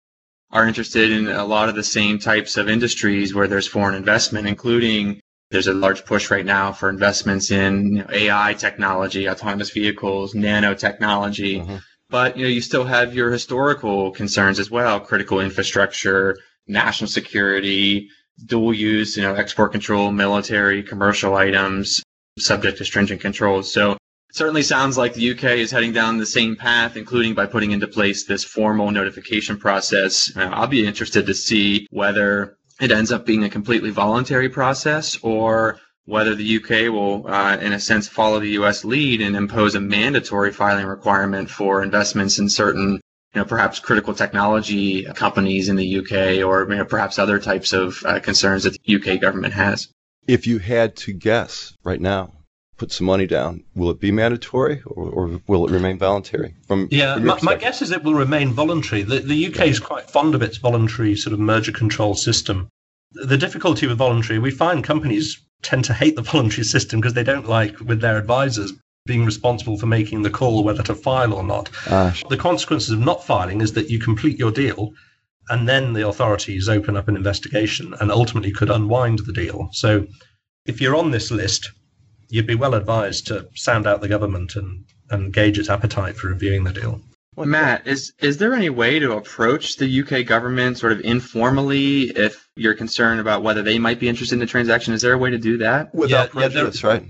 are 0.51 0.69
interested 0.69 1.11
in 1.11 1.29
a 1.29 1.45
lot 1.45 1.69
of 1.69 1.75
the 1.75 1.83
same 1.83 2.19
types 2.19 2.57
of 2.57 2.69
industries 2.69 3.35
where 3.35 3.49
there's 3.49 3.67
foreign 3.67 3.97
investment, 3.97 4.47
including 4.47 5.21
there's 5.51 5.67
a 5.67 5.75
large 5.75 6.05
push 6.05 6.31
right 6.31 6.47
now 6.47 6.73
for 6.73 6.89
investments 6.89 7.51
in 7.51 7.97
you 7.97 7.99
know, 7.99 8.07
AI 8.13 8.55
technology, 8.55 9.29
autonomous 9.29 9.71
vehicles, 9.71 10.35
nanotechnology. 10.35 11.65
Mhm. 11.65 11.83
But 12.09 12.37
you 12.37 12.45
know, 12.45 12.51
you 12.51 12.61
still 12.61 12.85
have 12.85 13.15
your 13.15 13.31
historical 13.33 14.13
concerns 14.13 14.59
as 14.59 14.71
well: 14.71 15.01
critical 15.01 15.41
infrastructure, 15.41 16.37
national 16.67 17.09
security, 17.09 18.09
dual 18.47 18.75
use, 18.75 19.17
you 19.17 19.23
know, 19.23 19.35
export 19.35 19.73
control, 19.73 20.11
military, 20.13 20.83
commercial 20.83 21.35
items, 21.35 22.03
subject 22.39 22.79
to 22.79 22.85
stringent 22.85 23.21
controls. 23.21 23.73
So 23.73 23.97
certainly 24.33 24.63
sounds 24.63 24.99
like 24.99 25.15
the 25.15 25.31
UK 25.31 25.45
is 25.59 25.71
heading 25.71 25.93
down 25.93 26.19
the 26.19 26.27
same 26.27 26.57
path, 26.57 26.97
including 26.97 27.35
by 27.35 27.47
putting 27.47 27.71
into 27.71 27.87
place 27.87 28.25
this 28.25 28.43
formal 28.43 28.91
notification 28.91 29.57
process. 29.57 30.33
Uh, 30.37 30.51
I'll 30.53 30.67
be 30.67 30.87
interested 30.87 31.27
to 31.27 31.35
see 31.35 31.87
whether 31.91 32.57
it 32.81 32.91
ends 32.91 33.13
up 33.13 33.25
being 33.25 33.45
a 33.45 33.51
completely 33.51 33.91
voluntary 33.91 34.49
process 34.49 35.17
or 35.23 35.79
whether 36.07 36.35
the 36.35 36.57
UK 36.57 36.93
will, 36.93 37.27
uh, 37.29 37.57
in 37.59 37.73
a 37.73 37.81
sense, 37.81 38.09
follow 38.09 38.41
the 38.41 38.59
US 38.61 38.85
lead 38.85 39.23
and 39.23 39.37
impose 39.37 39.75
a 39.75 39.81
mandatory 39.81 40.53
filing 40.53 40.87
requirement 40.87 41.49
for 41.49 41.83
investments 41.83 42.39
in 42.39 42.49
certain 42.49 43.01
you 43.35 43.41
know, 43.41 43.45
perhaps 43.45 43.81
critical 43.81 44.15
technology 44.15 45.05
companies 45.05 45.69
in 45.69 45.77
the 45.77 45.99
UK 45.99 46.47
or 46.47 46.71
you 46.71 46.77
know, 46.77 46.85
perhaps 46.85 47.19
other 47.19 47.39
types 47.39 47.73
of 47.73 48.03
uh, 48.05 48.21
concerns 48.21 48.63
that 48.63 48.77
the 48.85 48.97
UK 48.97 49.21
government 49.21 49.55
has. 49.55 49.89
If 50.27 50.47
you 50.47 50.59
had 50.59 50.97
to 50.99 51.13
guess 51.13 51.75
right 51.83 52.01
now, 52.01 52.33
put 52.77 52.93
some 52.93 53.07
money 53.07 53.27
down, 53.27 53.65
will 53.75 53.91
it 53.91 54.01
be 54.01 54.11
mandatory 54.11 54.83
or, 54.87 55.11
or 55.11 55.41
will 55.47 55.67
it 55.67 55.73
remain 55.73 55.99
voluntary? 55.99 56.55
From, 56.67 56.89
Yeah, 56.91 57.15
from 57.15 57.27
my, 57.27 57.39
my 57.43 57.55
guess 57.57 57.83
is 57.83 57.91
it 57.91 58.05
will 58.05 58.15
remain 58.15 58.53
voluntary. 58.53 59.03
The, 59.03 59.21
the 59.21 59.47
UK 59.47 59.67
is 59.67 59.81
quite 59.81 60.11
fond 60.11 60.35
of 60.35 60.43
its 60.43 60.57
voluntary 60.57 61.17
sort 61.17 61.33
of 61.35 61.41
merger 61.41 61.73
control 61.73 62.15
system. 62.15 62.69
The 63.13 63.39
difficulty 63.39 63.87
with 63.87 63.99
voluntary, 63.99 64.39
we 64.39 64.51
find 64.51 64.83
companies 64.83 65.41
tend 65.63 65.85
to 65.85 65.95
hate 65.95 66.17
the 66.17 66.23
voluntary 66.33 66.65
system 66.65 67.01
because 67.01 67.15
they 67.15 67.25
don't 67.25 67.49
like, 67.49 67.79
with 67.81 68.01
their 68.01 68.17
advisors, 68.17 68.73
being 69.07 69.25
responsible 69.27 69.77
for 69.77 69.85
making 69.87 70.23
the 70.23 70.31
call 70.31 70.65
whether 70.65 70.83
to 70.83 70.95
file 70.95 71.35
or 71.35 71.43
not. 71.43 71.69
Sh- 72.15 72.25
The 72.31 72.39
consequences 72.39 72.91
of 72.91 73.01
not 73.01 73.23
filing 73.25 73.61
is 73.61 73.75
that 73.75 73.91
you 73.91 73.99
complete 73.99 74.39
your 74.39 74.51
deal 74.51 74.95
and 75.51 75.69
then 75.69 75.93
the 75.93 76.09
authorities 76.09 76.71
open 76.71 76.97
up 76.97 77.07
an 77.07 77.17
investigation 77.17 77.95
and 78.01 78.11
ultimately 78.11 78.51
could 78.51 78.71
unwind 78.71 79.19
the 79.21 79.33
deal. 79.33 79.69
So 79.73 80.07
if 80.65 80.81
you're 80.81 80.97
on 80.97 81.11
this 81.11 81.31
list, 81.31 81.71
you'd 82.31 82.47
be 82.47 82.55
well 82.55 82.73
advised 82.75 83.27
to 83.27 83.47
sound 83.55 83.87
out 83.87 84.01
the 84.01 84.09
government 84.09 84.57
and, 84.57 84.87
and 85.11 85.35
gauge 85.35 85.59
its 85.59 85.69
appetite 85.69 86.17
for 86.17 86.29
reviewing 86.29 86.65
the 86.65 86.73
deal. 86.73 87.03
Well, 87.37 87.47
Matt, 87.47 87.87
is 87.87 88.13
is 88.21 88.39
there 88.39 88.55
any 88.55 88.71
way 88.71 89.01
to 89.01 89.13
approach 89.13 89.77
the 89.77 90.01
UK 90.03 90.25
government 90.25 90.79
sort 90.79 90.93
of 90.93 91.01
informally 91.01 92.05
if 92.05 92.49
you're 92.57 92.75
concerned 92.75 93.21
about 93.21 93.43
whether 93.43 93.61
they 93.61 93.79
might 93.79 93.99
be 93.99 94.09
interested 94.09 94.37
in 94.37 94.41
the 94.41 94.47
transaction? 94.47 94.95
Is 94.95 95.03
there 95.03 95.13
a 95.13 95.19
way 95.19 95.31
to 95.31 95.37
do 95.39 95.59
that? 95.59 95.93
Without 95.95 96.29
yeah, 96.29 96.41
prejudice, 96.41 96.83
yeah, 96.83 96.89
right? 96.89 97.05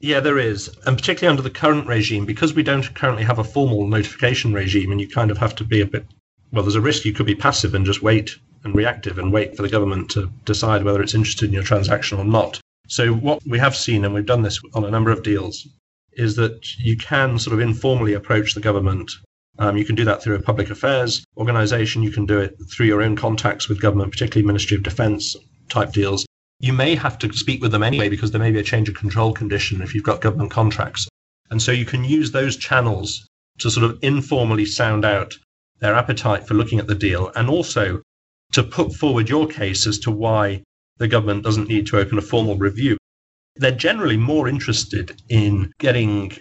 Yeah, 0.00 0.20
there 0.20 0.38
is. 0.38 0.68
And 0.86 0.96
particularly 0.96 1.30
under 1.30 1.42
the 1.42 1.50
current 1.50 1.86
regime, 1.86 2.26
because 2.26 2.54
we 2.54 2.62
don't 2.62 2.94
currently 2.94 3.24
have 3.24 3.38
a 3.38 3.44
formal 3.44 3.86
notification 3.86 4.52
regime 4.52 4.92
and 4.92 5.00
you 5.00 5.08
kind 5.08 5.30
of 5.30 5.38
have 5.38 5.54
to 5.56 5.64
be 5.64 5.80
a 5.80 5.86
bit 5.86 6.06
well, 6.52 6.62
there's 6.62 6.76
a 6.76 6.80
risk 6.80 7.04
you 7.04 7.12
could 7.12 7.26
be 7.26 7.34
passive 7.34 7.74
and 7.74 7.84
just 7.84 8.02
wait 8.02 8.36
and 8.62 8.74
reactive 8.74 9.18
and 9.18 9.32
wait 9.32 9.56
for 9.56 9.62
the 9.62 9.68
government 9.68 10.10
to 10.10 10.30
decide 10.44 10.84
whether 10.84 11.02
it's 11.02 11.14
interested 11.14 11.46
in 11.46 11.52
your 11.52 11.64
transaction 11.64 12.18
or 12.18 12.24
not. 12.24 12.60
So 12.86 13.12
what 13.12 13.44
we 13.46 13.58
have 13.58 13.74
seen, 13.74 14.04
and 14.04 14.14
we've 14.14 14.24
done 14.24 14.42
this 14.42 14.60
on 14.72 14.84
a 14.84 14.90
number 14.90 15.10
of 15.10 15.24
deals, 15.24 15.66
is 16.12 16.36
that 16.36 16.78
you 16.78 16.96
can 16.96 17.38
sort 17.38 17.52
of 17.52 17.60
informally 17.60 18.14
approach 18.14 18.54
the 18.54 18.60
government 18.60 19.10
um, 19.58 19.76
you 19.76 19.84
can 19.84 19.94
do 19.94 20.04
that 20.04 20.22
through 20.22 20.34
a 20.34 20.42
public 20.42 20.70
affairs 20.70 21.24
organization. 21.36 22.02
You 22.02 22.10
can 22.10 22.26
do 22.26 22.38
it 22.38 22.58
through 22.70 22.86
your 22.86 23.02
own 23.02 23.16
contacts 23.16 23.68
with 23.68 23.80
government, 23.80 24.12
particularly 24.12 24.46
Ministry 24.46 24.76
of 24.76 24.82
Defense 24.82 25.34
type 25.68 25.92
deals. 25.92 26.26
You 26.58 26.72
may 26.72 26.94
have 26.94 27.18
to 27.18 27.32
speak 27.32 27.60
with 27.60 27.72
them 27.72 27.82
anyway 27.82 28.08
because 28.08 28.30
there 28.30 28.40
may 28.40 28.50
be 28.50 28.58
a 28.58 28.64
change 28.64 28.88
of 28.88 28.94
control 28.94 29.32
condition 29.32 29.82
if 29.82 29.94
you've 29.94 30.04
got 30.04 30.20
government 30.20 30.50
contracts. 30.50 31.06
And 31.50 31.60
so 31.60 31.70
you 31.72 31.84
can 31.84 32.04
use 32.04 32.30
those 32.30 32.56
channels 32.56 33.26
to 33.58 33.70
sort 33.70 33.90
of 33.90 33.98
informally 34.02 34.64
sound 34.64 35.04
out 35.04 35.34
their 35.80 35.94
appetite 35.94 36.46
for 36.46 36.54
looking 36.54 36.78
at 36.78 36.86
the 36.86 36.94
deal 36.94 37.30
and 37.36 37.48
also 37.48 38.02
to 38.52 38.62
put 38.62 38.94
forward 38.94 39.28
your 39.28 39.46
case 39.46 39.86
as 39.86 39.98
to 40.00 40.10
why 40.10 40.62
the 40.98 41.08
government 41.08 41.44
doesn't 41.44 41.68
need 41.68 41.86
to 41.88 41.98
open 41.98 42.16
a 42.18 42.22
formal 42.22 42.56
review. 42.56 42.96
They're 43.56 43.70
generally 43.70 44.16
more 44.16 44.48
interested 44.48 45.20
in 45.28 45.72
getting 45.78 46.32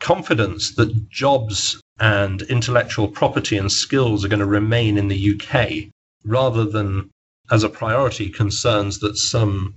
confidence 0.00 0.74
that 0.76 1.08
jobs 1.08 1.80
and 1.98 2.42
intellectual 2.42 3.08
property 3.08 3.56
and 3.56 3.70
skills 3.70 4.24
are 4.24 4.28
going 4.28 4.40
to 4.40 4.46
remain 4.46 4.98
in 4.98 5.08
the 5.08 5.34
UK 5.34 5.90
rather 6.24 6.64
than 6.64 7.10
as 7.52 7.62
a 7.62 7.68
priority 7.68 8.30
concerns 8.30 8.98
that 9.00 9.16
some 9.16 9.76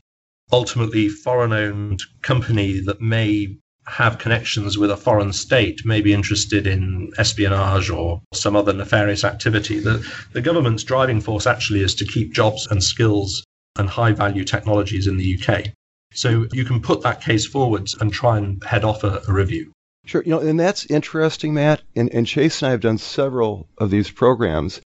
ultimately 0.51 1.10
foreign 1.10 1.51
owned 1.51 2.01
company 2.22 2.79
that 2.79 3.01
may 3.01 3.58
have 3.86 4.17
connections 4.17 4.77
with 4.77 4.89
a 4.89 4.98
foreign 4.98 5.34
state 5.34 5.86
may 5.86 6.01
be 6.01 6.13
interested 6.13 6.65
in 6.65 7.12
espionage 7.17 7.89
or 7.89 8.22
some 8.34 8.55
other 8.55 8.74
nefarious 8.74 9.24
activity. 9.24 9.79
The, 9.79 10.03
the 10.32 10.41
government's 10.41 10.84
driving 10.84 11.22
force 11.22 11.46
actually 11.46 11.82
is 11.82 11.94
to 11.96 12.05
keep 12.05 12.34
jobs 12.34 12.65
and 12.72 12.84
skills 12.84 13.44
and 13.75 13.89
high 13.89 14.13
value 14.13 14.46
technologies 14.46 15.05
in 15.05 15.17
the 15.17 15.38
UK. 15.38 15.65
So 16.13 16.48
you 16.53 16.63
can 16.63 16.82
put 16.82 17.01
that 17.01 17.22
case 17.22 17.46
forwards 17.46 17.94
and 18.00 18.12
try 18.12 18.38
and 18.38 18.63
head 18.63 18.86
off 18.86 19.03
a, 19.03 19.22
a 19.27 19.34
review. 19.34 19.74
Sure. 20.05 20.24
You 20.24 20.32
know, 20.32 20.39
and 20.39 20.60
that's 20.60 20.86
interesting, 20.86 21.53
Matt. 21.53 21.82
And, 21.96 22.12
and 22.13 22.25
Chase 22.25 22.62
and 22.62 22.70
I 22.70 22.72
have 22.72 22.82
done 22.82 22.98
several 22.98 23.67
of 23.77 23.91
these 23.91 24.10
programs. 24.10 24.79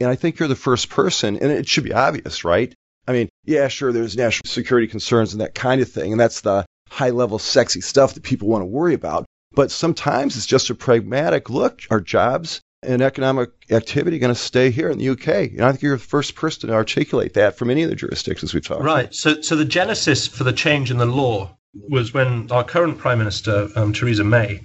And 0.00 0.10
I 0.10 0.14
think 0.14 0.38
you're 0.38 0.48
the 0.48 0.54
first 0.54 0.90
person, 0.90 1.36
and 1.36 1.50
it 1.50 1.68
should 1.68 1.84
be 1.84 1.92
obvious, 1.92 2.44
right? 2.44 2.74
I 3.08 3.12
mean, 3.12 3.28
yeah, 3.44 3.68
sure, 3.68 3.92
there's 3.92 4.16
national 4.16 4.50
security 4.50 4.86
concerns 4.86 5.32
and 5.32 5.40
that 5.40 5.54
kind 5.54 5.80
of 5.80 5.90
thing. 5.90 6.12
And 6.12 6.20
that's 6.20 6.40
the 6.40 6.66
high 6.88 7.10
level, 7.10 7.38
sexy 7.38 7.80
stuff 7.80 8.14
that 8.14 8.22
people 8.22 8.48
want 8.48 8.62
to 8.62 8.66
worry 8.66 8.94
about. 8.94 9.26
But 9.52 9.70
sometimes 9.70 10.36
it's 10.36 10.46
just 10.46 10.70
a 10.70 10.74
pragmatic 10.74 11.48
look. 11.48 11.82
are 11.90 12.00
jobs 12.00 12.60
and 12.82 13.00
economic 13.00 13.50
activity 13.70 14.18
going 14.18 14.34
to 14.34 14.40
stay 14.40 14.70
here 14.70 14.90
in 14.90 14.98
the 14.98 15.08
UK? 15.10 15.28
And 15.52 15.62
I 15.62 15.70
think 15.70 15.82
you're 15.82 15.96
the 15.96 16.02
first 16.02 16.34
person 16.34 16.68
to 16.68 16.74
articulate 16.74 17.34
that 17.34 17.56
from 17.56 17.70
any 17.70 17.82
of 17.82 17.90
the 17.90 17.96
jurisdictions 17.96 18.52
we've 18.52 18.66
talked 18.66 18.82
Right. 18.82 19.14
So, 19.14 19.40
so 19.40 19.56
the 19.56 19.64
genesis 19.64 20.26
for 20.26 20.44
the 20.44 20.52
change 20.52 20.90
in 20.90 20.98
the 20.98 21.06
law 21.06 21.56
was 21.88 22.12
when 22.12 22.50
our 22.50 22.64
current 22.64 22.98
Prime 22.98 23.18
Minister, 23.18 23.68
um, 23.76 23.92
Theresa 23.92 24.24
May, 24.24 24.62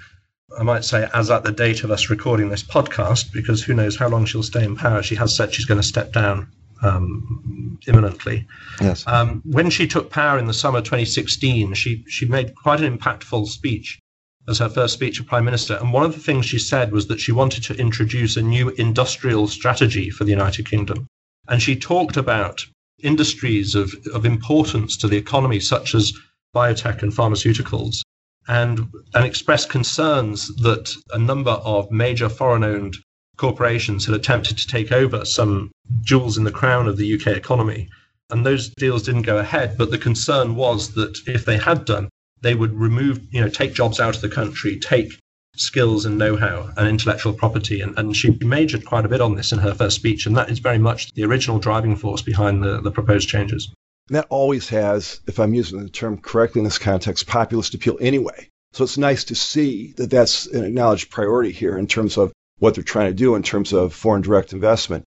I 0.60 0.64
might 0.64 0.84
say, 0.84 1.08
as 1.14 1.30
at 1.30 1.44
the 1.44 1.52
date 1.52 1.84
of 1.84 1.92
us 1.92 2.10
recording 2.10 2.50
this 2.50 2.64
podcast, 2.64 3.32
because 3.32 3.64
who 3.64 3.74
knows 3.74 3.96
how 3.96 4.10
long 4.10 4.26
she'll 4.26 4.44
stay 4.44 4.64
in 4.64 4.76
power, 4.76 5.02
she 5.02 5.16
has 5.16 5.36
said 5.36 5.54
she's 5.54 5.66
going 5.66 5.80
to 5.80 5.88
step 5.88 6.12
down 6.12 6.52
um, 6.82 7.80
imminently. 7.88 8.48
Yes. 8.80 9.06
Um, 9.08 9.42
when 9.46 9.70
she 9.70 9.88
took 9.88 10.10
power 10.10 10.38
in 10.38 10.48
the 10.48 10.54
summer 10.54 10.82
2016, 10.82 11.74
she, 11.74 12.04
she 12.08 12.26
made 12.26 12.56
quite 12.56 12.82
an 12.82 12.98
impactful 12.98 13.48
speech 13.48 14.00
as 14.48 14.58
her 14.58 14.70
first 14.70 14.94
speech 14.94 15.20
as 15.20 15.26
Prime 15.26 15.46
Minister. 15.46 15.76
And 15.76 15.94
one 15.94 16.04
of 16.04 16.14
the 16.14 16.20
things 16.20 16.46
she 16.46 16.60
said 16.60 16.92
was 16.92 17.08
that 17.08 17.20
she 17.20 17.32
wanted 17.32 17.64
to 17.64 17.76
introduce 17.76 18.36
a 18.36 18.42
new 18.42 18.70
industrial 18.70 19.48
strategy 19.48 20.10
for 20.10 20.24
the 20.24 20.32
United 20.32 20.68
Kingdom. 20.68 21.08
And 21.48 21.62
she 21.62 21.76
talked 21.76 22.18
about 22.18 22.66
industries 23.04 23.76
of, 23.76 23.94
of 24.14 24.26
importance 24.26 24.98
to 24.98 25.08
the 25.08 25.18
economy, 25.18 25.60
such 25.60 25.96
as 25.96 26.14
biotech 26.56 27.02
and 27.02 27.12
pharmaceuticals, 27.12 28.02
and, 28.48 28.88
and 29.14 29.26
expressed 29.26 29.70
concerns 29.70 30.48
that 30.58 30.94
a 31.12 31.18
number 31.18 31.52
of 31.52 31.92
major 31.92 32.30
foreign 32.30 32.64
owned 32.64 32.96
corporations 33.38 34.06
had 34.06 34.16
attempted 34.16 34.58
to 34.58 34.68
take 34.68 34.92
over 34.92 35.26
some 35.26 35.72
jewels 36.02 36.38
in 36.38 36.44
the 36.44 36.52
crown 36.52 36.88
of 36.88 36.98
the 36.98 37.14
UK 37.16 37.28
economy. 37.28 37.90
And 38.30 38.46
those 38.46 38.70
deals 38.70 39.04
didn't 39.04 39.24
go 39.24 39.38
ahead, 39.38 39.78
but 39.78 39.92
the 39.92 39.98
concern 39.98 40.56
was 40.56 40.94
that 40.94 41.18
if 41.28 41.46
they 41.46 41.58
had 41.58 41.86
done, 41.86 42.10
they 42.42 42.56
would 42.56 42.74
remove, 42.74 43.20
you 43.32 43.42
know, 43.42 43.50
take 43.50 43.74
jobs 43.74 44.00
out 44.00 44.16
of 44.16 44.22
the 44.22 44.30
country, 44.30 44.80
take 44.80 45.20
skills 45.56 46.06
and 46.06 46.18
know-how 46.18 46.70
and 46.78 46.88
intellectual 46.88 47.34
property. 47.34 47.82
And, 47.82 47.98
and 47.98 48.16
she 48.16 48.38
majored 48.42 48.86
quite 48.86 49.06
a 49.06 49.10
bit 49.10 49.22
on 49.22 49.36
this 49.36 49.52
in 49.52 49.60
her 49.60 49.74
first 49.74 49.96
speech. 49.98 50.26
And 50.26 50.36
that 50.38 50.50
is 50.50 50.60
very 50.60 50.78
much 50.78 51.14
the 51.14 51.26
original 51.26 51.60
driving 51.60 51.96
force 51.96 52.22
behind 52.22 52.64
the, 52.64 52.80
the 52.82 52.92
proposed 52.92 53.28
changes. 53.28 53.72
And 54.08 54.16
that 54.18 54.28
always 54.30 54.70
has, 54.70 55.22
if 55.28 55.40
I'm 55.40 55.54
using 55.54 55.82
the 55.82 55.90
term 55.90 56.18
correctly 56.18 56.60
in 56.60 56.66
this 56.66 56.78
context, 56.78 57.28
populist 57.28 57.74
appeal 57.74 57.98
anyway. 58.02 58.50
So 58.74 58.84
it's 58.84 58.98
nice 58.98 59.26
to 59.26 59.36
see 59.36 59.94
that 59.98 60.10
that's 60.10 60.48
an 60.48 60.64
acknowledged 60.64 61.10
priority 61.10 61.52
here 61.52 61.78
in 61.78 61.88
terms 61.88 62.18
of 62.18 62.32
what 62.60 62.76
they're 62.76 62.84
trying 62.84 63.10
to 63.10 63.14
do 63.14 63.36
in 63.36 63.44
terms 63.44 63.74
of 63.74 63.94
foreign 63.94 64.22
direct 64.22 64.54
investment. 64.54 65.04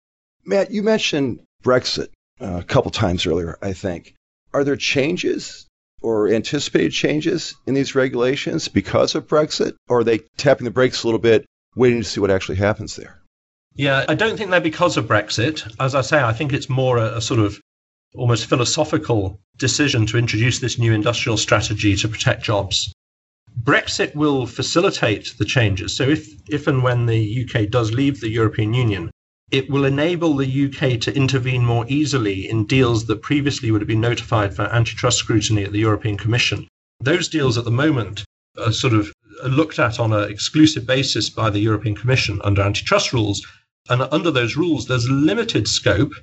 Matt, 0.45 0.71
you 0.71 0.83
mentioned 0.83 1.41
Brexit 1.63 2.07
uh, 2.39 2.59
a 2.59 2.63
couple 2.63 2.91
times 2.91 3.25
earlier, 3.25 3.57
I 3.61 3.73
think. 3.73 4.15
Are 4.53 4.63
there 4.63 4.75
changes 4.75 5.67
or 6.01 6.29
anticipated 6.29 6.91
changes 6.91 7.55
in 7.67 7.75
these 7.75 7.93
regulations 7.93 8.67
because 8.67 9.13
of 9.15 9.27
Brexit? 9.27 9.75
Or 9.87 9.99
are 9.99 10.03
they 10.03 10.19
tapping 10.37 10.65
the 10.65 10.71
brakes 10.71 11.03
a 11.03 11.07
little 11.07 11.19
bit, 11.19 11.45
waiting 11.75 12.01
to 12.01 12.07
see 12.07 12.19
what 12.19 12.31
actually 12.31 12.57
happens 12.57 12.95
there? 12.95 13.21
Yeah, 13.75 14.05
I 14.09 14.15
don't 14.15 14.37
think 14.37 14.49
they're 14.49 14.59
because 14.59 14.97
of 14.97 15.05
Brexit. 15.05 15.71
As 15.79 15.95
I 15.95 16.01
say, 16.01 16.21
I 16.21 16.33
think 16.33 16.53
it's 16.53 16.69
more 16.69 16.97
a, 16.97 17.17
a 17.17 17.21
sort 17.21 17.39
of 17.39 17.59
almost 18.15 18.47
philosophical 18.47 19.39
decision 19.57 20.05
to 20.05 20.17
introduce 20.17 20.59
this 20.59 20.77
new 20.77 20.93
industrial 20.93 21.37
strategy 21.37 21.95
to 21.95 22.07
protect 22.07 22.43
jobs. 22.43 22.93
Brexit 23.63 24.15
will 24.15 24.45
facilitate 24.45 25.33
the 25.37 25.45
changes. 25.45 25.95
So, 25.95 26.03
if, 26.03 26.27
if 26.49 26.67
and 26.67 26.83
when 26.83 27.05
the 27.05 27.45
UK 27.45 27.69
does 27.69 27.91
leave 27.91 28.19
the 28.19 28.29
European 28.29 28.73
Union, 28.73 29.11
it 29.51 29.69
will 29.69 29.83
enable 29.83 30.35
the 30.35 30.65
UK 30.65 30.99
to 31.01 31.15
intervene 31.15 31.65
more 31.65 31.85
easily 31.89 32.49
in 32.49 32.65
deals 32.65 33.05
that 33.05 33.21
previously 33.21 33.69
would 33.69 33.81
have 33.81 33.87
been 33.87 33.99
notified 34.01 34.55
for 34.55 34.63
antitrust 34.63 35.17
scrutiny 35.17 35.63
at 35.63 35.73
the 35.73 35.79
European 35.79 36.17
Commission. 36.17 36.67
Those 37.01 37.27
deals 37.27 37.57
at 37.57 37.65
the 37.65 37.71
moment 37.71 38.23
are 38.57 38.71
sort 38.71 38.93
of 38.93 39.11
looked 39.43 39.79
at 39.79 39.99
on 39.99 40.13
an 40.13 40.29
exclusive 40.29 40.85
basis 40.85 41.29
by 41.29 41.49
the 41.49 41.59
European 41.59 41.95
Commission 41.95 42.39
under 42.43 42.61
antitrust 42.61 43.11
rules. 43.11 43.45
And 43.89 44.01
under 44.11 44.31
those 44.31 44.55
rules, 44.55 44.87
there's 44.87 45.09
limited 45.09 45.67
scope 45.67 46.13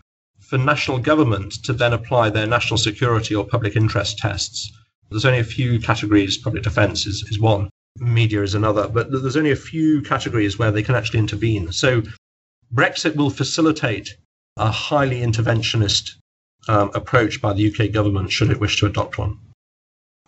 for 0.49 0.57
national 0.57 0.99
government 0.99 1.52
to 1.64 1.75
then 1.75 1.93
apply 1.93 2.31
their 2.31 2.47
national 2.47 2.78
security 2.78 3.35
or 3.35 3.45
public 3.45 3.76
interest 3.76 4.17
tests. 4.19 4.73
There's 5.11 5.26
only 5.26 5.40
a 5.40 5.45
few 5.45 5.78
categories, 5.78 6.38
public 6.38 6.62
defense 6.62 7.07
is, 7.07 7.23
is 7.31 7.38
one, 7.38 7.69
media 7.99 8.43
is 8.43 8.55
another, 8.55 8.88
but 8.88 9.11
there's 9.11 9.37
only 9.37 9.50
a 9.50 9.57
few 9.57 10.00
categories 10.00 10.59
where 10.59 10.71
they 10.71 10.83
can 10.83 10.95
actually 10.95 11.19
intervene. 11.19 11.71
So 11.73 12.02
Brexit 12.75 13.14
will 13.14 13.28
facilitate 13.28 14.17
a 14.57 14.71
highly 14.71 15.21
interventionist 15.21 16.12
um, 16.67 16.90
approach 16.95 17.43
by 17.43 17.52
the 17.52 17.71
UK 17.71 17.93
government 17.93 18.33
should 18.33 18.50
it 18.50 18.61
wish 18.61 18.78
to 18.81 18.87
adopt 18.87 19.19
one. 19.19 19.38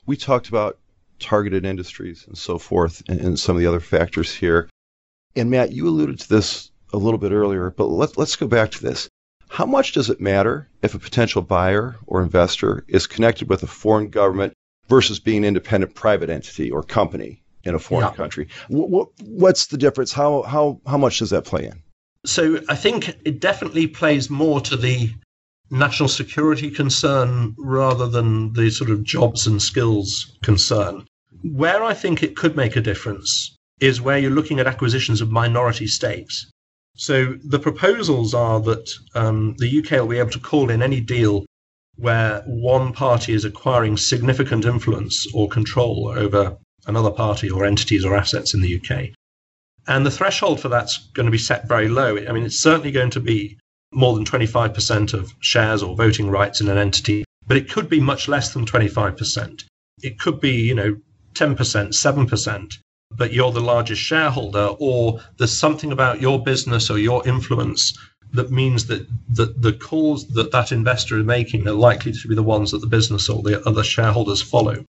We 0.05 0.17
talked 0.17 0.49
about 0.49 0.79
targeted 1.19 1.65
industries 1.65 2.27
and 2.27 2.37
so 2.37 2.59
forth 2.59 3.03
and, 3.09 3.21
and 3.21 3.39
some 3.39 3.57
of 3.57 3.61
the 3.61 3.69
other 3.69 3.81
factors 3.81 4.35
here. 4.35 4.69
And 5.35 5.51
Matt, 5.51 5.73
you 5.73 5.89
alluded 5.89 6.21
to 6.21 6.29
this 6.29 6.71
a 6.93 6.99
little 6.99 7.19
bit 7.19 7.33
earlier, 7.33 7.71
but 7.71 7.87
let, 7.87 8.19
let's 8.19 8.37
go 8.37 8.47
back 8.47 8.71
to 8.73 8.83
this. 8.83 9.09
How 9.51 9.67
much 9.67 9.93
does 9.93 10.09
it 10.09 10.21
matter 10.21 10.69
if 10.81 10.95
a 10.95 10.99
potential 10.99 11.43
buyer 11.43 11.97
or 12.07 12.23
investor 12.23 12.85
is 12.87 13.09
connected 13.09 13.49
with 13.49 13.65
a 13.65 13.67
foreign 13.67 14.09
government 14.09 14.53
versus 14.89 15.19
being 15.19 15.39
an 15.39 15.45
independent 15.45 15.97
private 15.97 16.31
entity 16.31 16.71
or 16.71 16.85
company 16.85 17.43
in 17.65 17.75
a 17.75 17.81
foreign 17.81 18.07
yeah. 18.07 18.15
country? 18.15 18.47
What, 18.69 19.09
what's 19.25 19.67
the 19.67 19.77
difference? 19.77 20.13
How, 20.13 20.43
how, 20.43 20.81
how 20.87 20.97
much 20.97 21.19
does 21.19 21.31
that 21.31 21.45
play 21.45 21.67
in? 21.67 21.83
So 22.25 22.61
I 22.69 22.77
think 22.77 23.09
it 23.25 23.41
definitely 23.41 23.89
plays 23.89 24.31
more 24.31 24.61
to 24.61 24.77
the 24.77 25.11
national 25.69 26.09
security 26.09 26.71
concern 26.71 27.57
rather 27.59 28.07
than 28.07 28.53
the 28.53 28.71
sort 28.71 28.91
of 28.91 29.03
jobs 29.03 29.49
and 29.49 29.61
skills 29.61 30.37
concern. 30.43 31.07
Where 31.43 31.83
I 31.83 31.95
think 31.95 32.23
it 32.23 32.37
could 32.37 32.55
make 32.55 32.77
a 32.77 32.81
difference 32.81 33.57
is 33.81 34.01
where 34.01 34.19
you're 34.19 34.31
looking 34.31 34.61
at 34.61 34.69
acquisitions 34.69 35.21
of 35.21 35.33
minority 35.33 35.89
stakes. 35.89 36.49
So 36.97 37.35
the 37.45 37.59
proposals 37.59 38.35
are 38.35 38.61
that 38.61 38.91
um, 39.15 39.55
the 39.59 39.79
UK 39.79 39.93
will 39.93 40.09
be 40.09 40.19
able 40.19 40.31
to 40.31 40.41
call 40.41 40.71
in 40.71 40.83
any 40.83 41.01
deal 41.01 41.47
where 41.97 42.43
one 42.47 42.93
party 42.93 43.33
is 43.33 43.45
acquiring 43.45 43.97
significant 43.97 44.65
influence 44.65 45.27
or 45.35 45.49
control 45.49 46.13
over 46.17 46.57
another 46.87 47.11
party 47.11 47.51
or 47.51 47.65
entities 47.65 48.05
or 48.05 48.17
assets 48.17 48.55
in 48.55 48.61
the 48.61 48.81
UK. 48.81 49.11
And 49.87 50.05
the 50.05 50.11
threshold 50.11 50.61
for 50.61 50.69
that's 50.69 50.99
going 51.15 51.27
to 51.27 51.33
be 51.33 51.39
set 51.39 51.69
very 51.69 51.89
low. 51.89 52.17
I 52.17 52.33
mean, 52.33 52.45
it's 52.45 52.61
certainly 52.61 52.91
going 52.91 53.11
to 53.11 53.21
be 53.21 53.59
more 53.93 54.15
than 54.15 54.25
25% 54.25 55.15
of 55.15 55.33
shares 55.41 55.83
or 55.83 55.97
voting 55.97 56.31
rights 56.31 56.61
in 56.61 56.69
an 56.69 56.79
entity, 56.79 57.25
but 57.47 57.57
it 57.57 57.71
could 57.71 57.89
be 57.89 58.01
much 58.01 58.29
less 58.29 58.53
than 58.53 58.65
25%. 58.65 59.65
It 60.03 60.19
could 60.19 60.41
be, 60.41 60.53
you 60.53 60.75
know, 60.75 60.97
10%, 61.35 61.57
7%, 61.57 62.75
but 63.21 63.35
you're 63.35 63.53
the 63.53 63.61
largest 63.61 64.01
shareholder, 64.01 64.71
or 64.79 65.21
there's 65.37 65.53
something 65.53 65.93
about 65.93 66.23
your 66.23 66.43
business 66.43 66.89
or 66.89 66.99
your 66.99 67.21
influence 67.29 67.93
that 68.33 68.51
means 68.51 68.87
that 68.87 69.07
the, 69.29 69.55
the 69.59 69.75
calls 69.75 70.27
that 70.29 70.53
that 70.53 70.73
investor 70.73 71.19
is 71.19 71.27
making 71.27 71.69
are 71.69 71.73
likely 71.73 72.13
to 72.13 72.29
be 72.29 72.35
the 72.35 72.43
ones 72.43 72.71
that 72.71 72.81
the 72.81 72.87
business 72.87 73.29
or 73.29 73.43
the 73.43 73.63
other 73.69 73.85
shareholders 73.85 74.41
follow. 74.41 74.87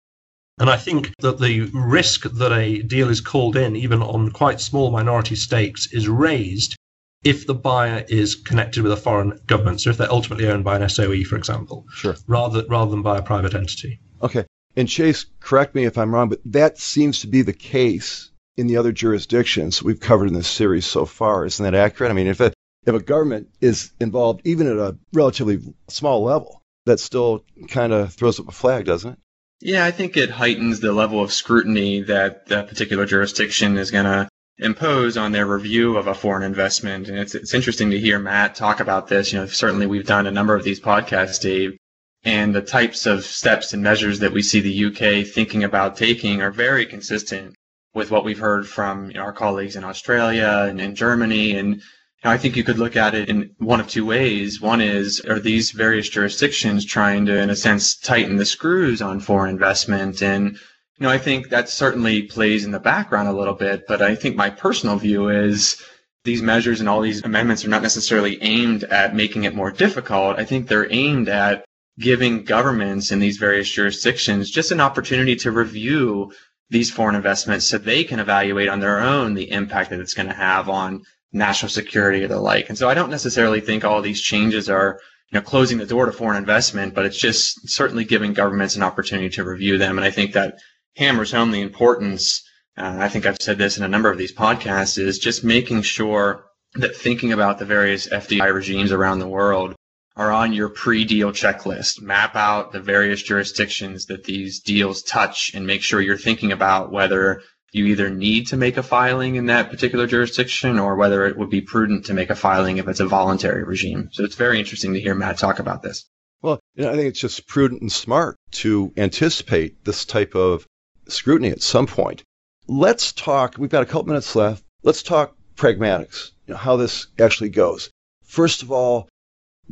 And 0.60 0.70
I 0.70 0.78
think 0.78 1.12
that 1.22 1.40
the 1.40 1.72
risk 1.74 2.30
that 2.30 2.52
a 2.52 2.84
deal 2.84 3.10
is 3.10 3.20
called 3.20 3.56
in, 3.56 3.76
even 3.76 4.04
on 4.04 4.30
quite 4.30 4.62
small 4.62 4.92
minority 4.92 5.36
stakes, 5.36 5.92
is 5.92 6.08
raised 6.08 6.76
if 7.24 7.48
the 7.48 7.56
buyer 7.56 8.06
is 8.10 8.36
connected 8.36 8.84
with 8.84 8.92
a 8.92 8.98
foreign 8.98 9.40
government. 9.48 9.82
So 9.82 9.90
if 9.90 9.98
they're 9.98 10.12
ultimately 10.12 10.48
owned 10.48 10.64
by 10.64 10.76
an 10.76 10.88
SOE, 10.88 11.24
for 11.24 11.36
example, 11.36 11.88
sure. 11.92 12.16
rather 12.28 12.64
rather 12.70 12.92
than 12.92 13.02
by 13.02 13.18
a 13.18 13.24
private 13.24 13.56
entity. 13.56 14.00
Okay. 14.22 14.46
And 14.76 14.88
Chase, 14.88 15.26
correct 15.40 15.76
me 15.76 15.86
if 15.86 15.98
I'm 15.98 16.14
wrong, 16.14 16.30
but 16.30 16.42
that 16.46 16.78
seems 16.78 17.22
to 17.22 17.28
be 17.28 17.42
the 17.42 17.54
case 17.54 18.30
in 18.58 18.68
the 18.68 18.78
other 18.78 18.92
jurisdictions 18.92 19.82
we've 19.82 20.00
covered 20.00 20.28
in 20.28 20.34
this 20.34 20.48
series 20.48 20.86
so 20.86 21.06
far. 21.06 21.46
Isn't 21.46 21.64
that 21.64 21.76
accurate? 21.76 22.12
I 22.12 22.14
mean, 22.14 22.28
if 22.28 22.40
a 22.40 22.54
if 22.86 22.96
a 22.96 23.00
government 23.00 23.50
is 23.62 23.92
involved, 24.00 24.42
even 24.46 24.68
at 24.68 24.78
a 24.78 24.98
relatively 25.14 25.60
small 25.90 26.24
level, 26.24 26.62
that 26.86 27.00
still 27.00 27.44
kind 27.68 27.94
of 27.94 28.14
throws 28.14 28.40
up 28.40 28.48
a 28.48 28.52
flag, 28.52 28.86
doesn't 28.86 29.14
it? 29.14 29.20
Yeah, 29.62 29.86
I 29.86 29.92
think 29.92 30.16
it 30.16 30.30
heightens 30.30 30.80
the 30.80 30.94
level 30.94 31.22
of 31.22 31.34
scrutiny 31.34 32.02
that 32.04 32.48
that 32.48 32.70
particular 32.70 33.06
jurisdiction 33.06 33.78
is 33.78 33.92
going 33.92 34.06
to 34.06 34.30
impose 34.58 35.18
on 35.18 35.32
their 35.32 35.46
review 35.46 35.98
of 35.98 36.08
a 36.08 36.14
foreign 36.14 36.44
investment. 36.44 37.10
And 37.10 37.18
it's, 37.18 37.36
it's 37.36 37.54
interesting 37.54 37.92
to 37.92 38.00
hear 38.00 38.20
Matt 38.20 38.56
talk 38.56 38.80
about 38.80 39.08
this. 39.08 39.32
You 39.32 39.40
know, 39.40 39.46
certainly 39.48 39.86
we've 39.86 40.06
done 40.06 40.28
a 40.28 40.32
number 40.32 40.56
of 40.56 40.64
these 40.64 40.80
podcasts, 40.80 41.42
Dave, 41.42 41.78
and 42.24 42.54
the 42.54 42.62
types 42.62 43.06
of 43.06 43.24
steps 43.24 43.74
and 43.74 43.82
measures 43.82 44.20
that 44.20 44.34
we 44.34 44.42
see 44.42 44.60
the 44.60 44.86
UK 44.86 45.26
thinking 45.26 45.64
about 45.64 45.96
taking 45.96 46.42
are 46.42 46.52
very 46.52 46.86
consistent 46.86 47.56
with 47.94 48.12
what 48.12 48.24
we've 48.24 48.40
heard 48.40 48.68
from 48.68 49.08
you 49.08 49.16
know, 49.16 49.22
our 49.22 49.34
colleagues 49.34 49.76
in 49.76 49.84
Australia 49.84 50.68
and 50.70 50.82
in 50.82 50.96
Germany. 50.96 51.56
And 51.56 51.76
you 51.76 51.82
know, 52.26 52.32
I 52.32 52.38
think 52.38 52.56
you 52.56 52.64
could 52.64 52.78
look 52.78 52.96
at 52.96 53.16
it 53.16 53.30
in 53.30 53.52
one 53.58 53.80
of 53.80 53.88
two 53.88 54.06
ways. 54.06 54.62
One 54.62 54.82
is, 54.82 55.22
are 55.22 55.40
these 55.40 55.72
various 55.72 56.10
jurisdictions 56.10 56.86
trying 56.86 57.26
to, 57.28 57.42
in 57.42 57.50
a 57.50 57.56
sense, 57.56 57.96
tighten 57.96 58.36
the 58.36 58.46
screws 58.46 59.02
on 59.02 59.20
foreign 59.20 59.52
investment? 59.52 60.22
And 60.22 60.52
you 60.52 61.06
know, 61.06 61.10
I 61.10 61.18
think 61.18 61.50
that 61.50 61.70
certainly 61.70 62.24
plays 62.24 62.66
in 62.66 62.72
the 62.72 62.80
background 62.80 63.30
a 63.30 63.34
little 63.34 63.54
bit, 63.54 63.88
but 63.88 64.02
I 64.02 64.16
think 64.16 64.36
my 64.36 64.50
personal 64.50 64.98
view 64.98 65.30
is 65.30 65.82
these 66.26 66.42
measures 66.42 66.82
and 66.82 66.90
all 66.90 67.00
these 67.00 67.24
amendments 67.24 67.64
are 67.64 67.70
not 67.70 67.82
necessarily 67.82 68.42
aimed 68.44 68.84
at 68.84 69.16
making 69.16 69.46
it 69.46 69.56
more 69.56 69.72
difficult. 69.72 70.38
I 70.38 70.44
think 70.44 70.68
they're 70.68 70.92
aimed 70.92 71.30
at 71.30 71.64
giving 72.00 72.44
governments 72.44 73.12
in 73.12 73.20
these 73.20 73.38
various 73.38 73.70
jurisdictions 73.70 74.50
just 74.50 74.72
an 74.72 74.80
opportunity 74.80 75.36
to 75.36 75.52
review 75.52 76.32
these 76.70 76.92
foreign 76.92 77.16
investments 77.16 77.66
so 77.66 77.78
they 77.78 78.04
can 78.04 78.20
evaluate 78.20 78.70
on 78.70 78.80
their 78.80 79.00
own 79.00 79.34
the 79.34 79.52
impact 79.52 79.90
that 79.90 80.00
it's 80.00 80.14
going 80.14 80.28
to 80.28 80.34
have 80.34 80.70
on 80.70 81.04
national 81.34 81.70
security 81.70 82.24
or 82.24 82.28
the 82.28 82.40
like. 82.40 82.70
And 82.70 82.78
so 82.78 82.90
I 82.90 82.94
don't 82.94 83.10
necessarily 83.10 83.60
think 83.60 83.84
all 83.84 84.02
these 84.02 84.22
changes 84.22 84.70
are 84.70 85.00
you 85.32 85.40
know, 85.40 85.46
closing 85.46 85.78
the 85.78 85.86
door 85.86 86.06
to 86.06 86.12
foreign 86.12 86.38
investment, 86.38 86.94
but 86.94 87.06
it's 87.06 87.18
just 87.18 87.70
certainly 87.70 88.06
giving 88.06 88.34
governments 88.34 88.76
an 88.76 88.84
opportunity 88.84 89.30
to 89.30 89.44
review 89.44 89.78
them. 89.78 89.98
And 89.98 90.06
I 90.06 90.12
think 90.12 90.34
that 90.34 90.60
hammers 90.96 91.32
home 91.32 91.52
the 91.52 91.62
importance. 91.62 92.44
Uh, 92.78 92.98
I 93.00 93.10
think 93.10 93.26
I've 93.26 93.42
said 93.42 93.58
this 93.58 93.78
in 93.78 93.84
a 93.84 93.88
number 93.88 94.10
of 94.10 94.18
these 94.18 94.34
podcasts 94.34 94.98
is 94.98 95.20
just 95.20 95.44
making 95.44 95.82
sure 95.82 96.46
that 96.76 96.96
thinking 96.96 97.34
about 97.34 97.60
the 97.60 97.66
various 97.66 98.08
FDI 98.08 98.54
regimes 98.54 98.92
around 98.92 99.20
the 99.20 99.28
world 99.28 99.76
are 100.20 100.34
on 100.34 100.52
your 100.52 100.68
pre-deal 100.68 101.32
checklist. 101.32 102.02
Map 102.02 102.36
out 102.36 102.74
the 102.74 102.80
various 102.82 103.24
jurisdictions 103.24 104.08
that 104.08 104.26
these 104.26 104.60
deals 104.60 105.02
touch 105.02 105.54
and 105.54 105.66
make 105.66 105.82
sure 105.82 106.02
you're 106.02 106.18
thinking 106.18 106.52
about 106.52 106.92
whether 106.92 107.42
you 107.72 107.86
either 107.86 108.10
need 108.10 108.48
to 108.48 108.58
make 108.58 108.76
a 108.76 108.84
filing 108.84 109.36
in 109.36 109.46
that 109.46 109.70
particular 109.70 110.08
jurisdiction 110.08 110.78
or 110.78 110.98
whether 110.98 111.26
it 111.26 111.38
would 111.38 111.50
be 111.50 111.62
prudent 111.62 112.06
to 112.06 112.14
make 112.14 112.30
a 112.30 112.36
filing 112.36 112.78
if 112.78 112.88
it's 112.90 113.00
a 113.00 113.08
voluntary 113.08 113.64
regime. 113.64 114.10
So 114.12 114.26
it's 114.26 114.36
very 114.36 114.60
interesting 114.60 114.94
to 114.94 115.00
hear 115.00 115.16
Matt 115.16 115.38
talk 115.38 115.60
about 115.60 115.84
this. 115.84 116.06
Well, 116.42 116.60
you 116.76 116.84
know, 116.84 116.92
I 116.92 116.96
think 116.96 117.08
it's 117.08 117.22
just 117.22 117.48
prudent 117.48 117.82
and 117.82 117.92
smart 117.92 118.36
to 118.52 118.92
anticipate 118.98 119.86
this 119.86 120.04
type 120.04 120.36
of 120.36 120.68
scrutiny 121.08 121.50
at 121.50 121.62
some 121.62 121.88
point. 121.88 122.24
Let's 122.68 123.14
talk, 123.14 123.56
we've 123.58 123.70
got 123.70 123.84
a 123.84 123.86
couple 123.86 124.08
minutes 124.08 124.36
left. 124.36 124.66
Let's 124.84 125.02
talk 125.02 125.38
pragmatics, 125.56 126.32
you 126.46 126.56
know, 126.56 126.60
how 126.60 126.76
this 126.76 127.08
actually 127.18 127.52
goes. 127.52 127.90
First 128.26 128.64
of 128.64 128.72
all, 128.72 129.08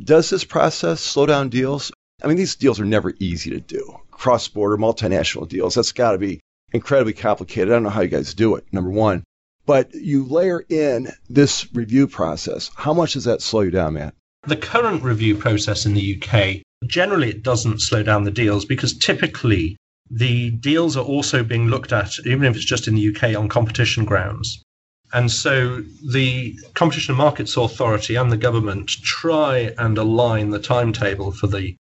does 0.02 0.30
this 0.30 0.44
process 0.44 1.00
slow 1.00 1.26
down 1.26 1.48
deals? 1.48 1.92
I 2.22 2.26
mean, 2.26 2.36
these 2.36 2.56
deals 2.56 2.80
are 2.80 2.84
never 2.84 3.14
easy 3.18 3.50
to 3.50 3.60
do. 3.60 4.00
Cross 4.10 4.48
border, 4.48 4.76
multinational 4.76 5.48
deals, 5.48 5.74
that's 5.74 5.92
got 5.92 6.12
to 6.12 6.18
be 6.18 6.40
incredibly 6.72 7.12
complicated. 7.12 7.68
I 7.68 7.76
don't 7.76 7.84
know 7.84 7.90
how 7.90 8.02
you 8.02 8.08
guys 8.08 8.34
do 8.34 8.56
it, 8.56 8.64
number 8.72 8.90
one. 8.90 9.24
But 9.66 9.94
you 9.94 10.24
layer 10.24 10.64
in 10.68 11.08
this 11.28 11.72
review 11.74 12.08
process. 12.08 12.70
How 12.74 12.94
much 12.94 13.12
does 13.12 13.24
that 13.24 13.42
slow 13.42 13.60
you 13.60 13.70
down, 13.70 13.94
Matt? 13.94 14.14
The 14.46 14.56
current 14.56 15.02
review 15.02 15.36
process 15.36 15.84
in 15.84 15.94
the 15.94 16.22
UK, 16.22 16.62
generally 16.86 17.28
it 17.30 17.42
doesn't 17.42 17.80
slow 17.80 18.02
down 18.02 18.24
the 18.24 18.30
deals 18.30 18.64
because 18.64 18.96
typically 18.96 19.76
the 20.10 20.50
deals 20.50 20.96
are 20.96 21.04
also 21.04 21.44
being 21.44 21.68
looked 21.68 21.92
at, 21.92 22.12
even 22.24 22.44
if 22.44 22.56
it's 22.56 22.64
just 22.64 22.88
in 22.88 22.94
the 22.94 23.14
UK, 23.14 23.36
on 23.36 23.48
competition 23.48 24.04
grounds. 24.04 24.62
And 25.12 25.30
so 25.30 25.82
the 26.12 26.58
Competition 26.74 27.12
and 27.12 27.18
Markets 27.18 27.56
Authority 27.56 28.16
and 28.16 28.30
the 28.30 28.36
government 28.36 28.88
try 28.88 29.72
and 29.78 29.96
align 29.96 30.50
the 30.50 30.58
timetable 30.58 31.32
for 31.32 31.46
the 31.46 31.76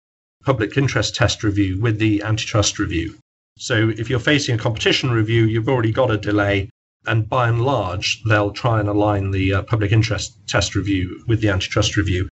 public 0.43 0.77
interest 0.77 1.15
test 1.15 1.43
review 1.43 1.81
with 1.81 1.97
the 1.97 2.21
antitrust 2.21 2.77
review. 2.77 3.17
So 3.57 3.89
if 3.89 4.09
you're 4.09 4.19
facing 4.19 4.55
a 4.55 4.59
competition 4.59 5.11
review, 5.11 5.45
you've 5.45 5.69
already 5.69 5.91
got 5.91 6.11
a 6.11 6.17
delay. 6.17 6.69
And 7.07 7.29
by 7.29 7.47
and 7.49 7.63
large, 7.63 8.21
they'll 8.23 8.51
try 8.51 8.79
and 8.79 8.89
align 8.89 9.31
the 9.31 9.53
uh, 9.53 9.61
public 9.63 9.91
interest 9.91 10.37
test 10.47 10.75
review 10.75 11.23
with 11.27 11.39
the 11.39 11.49
antitrust 11.49 11.97
review. 11.97 12.27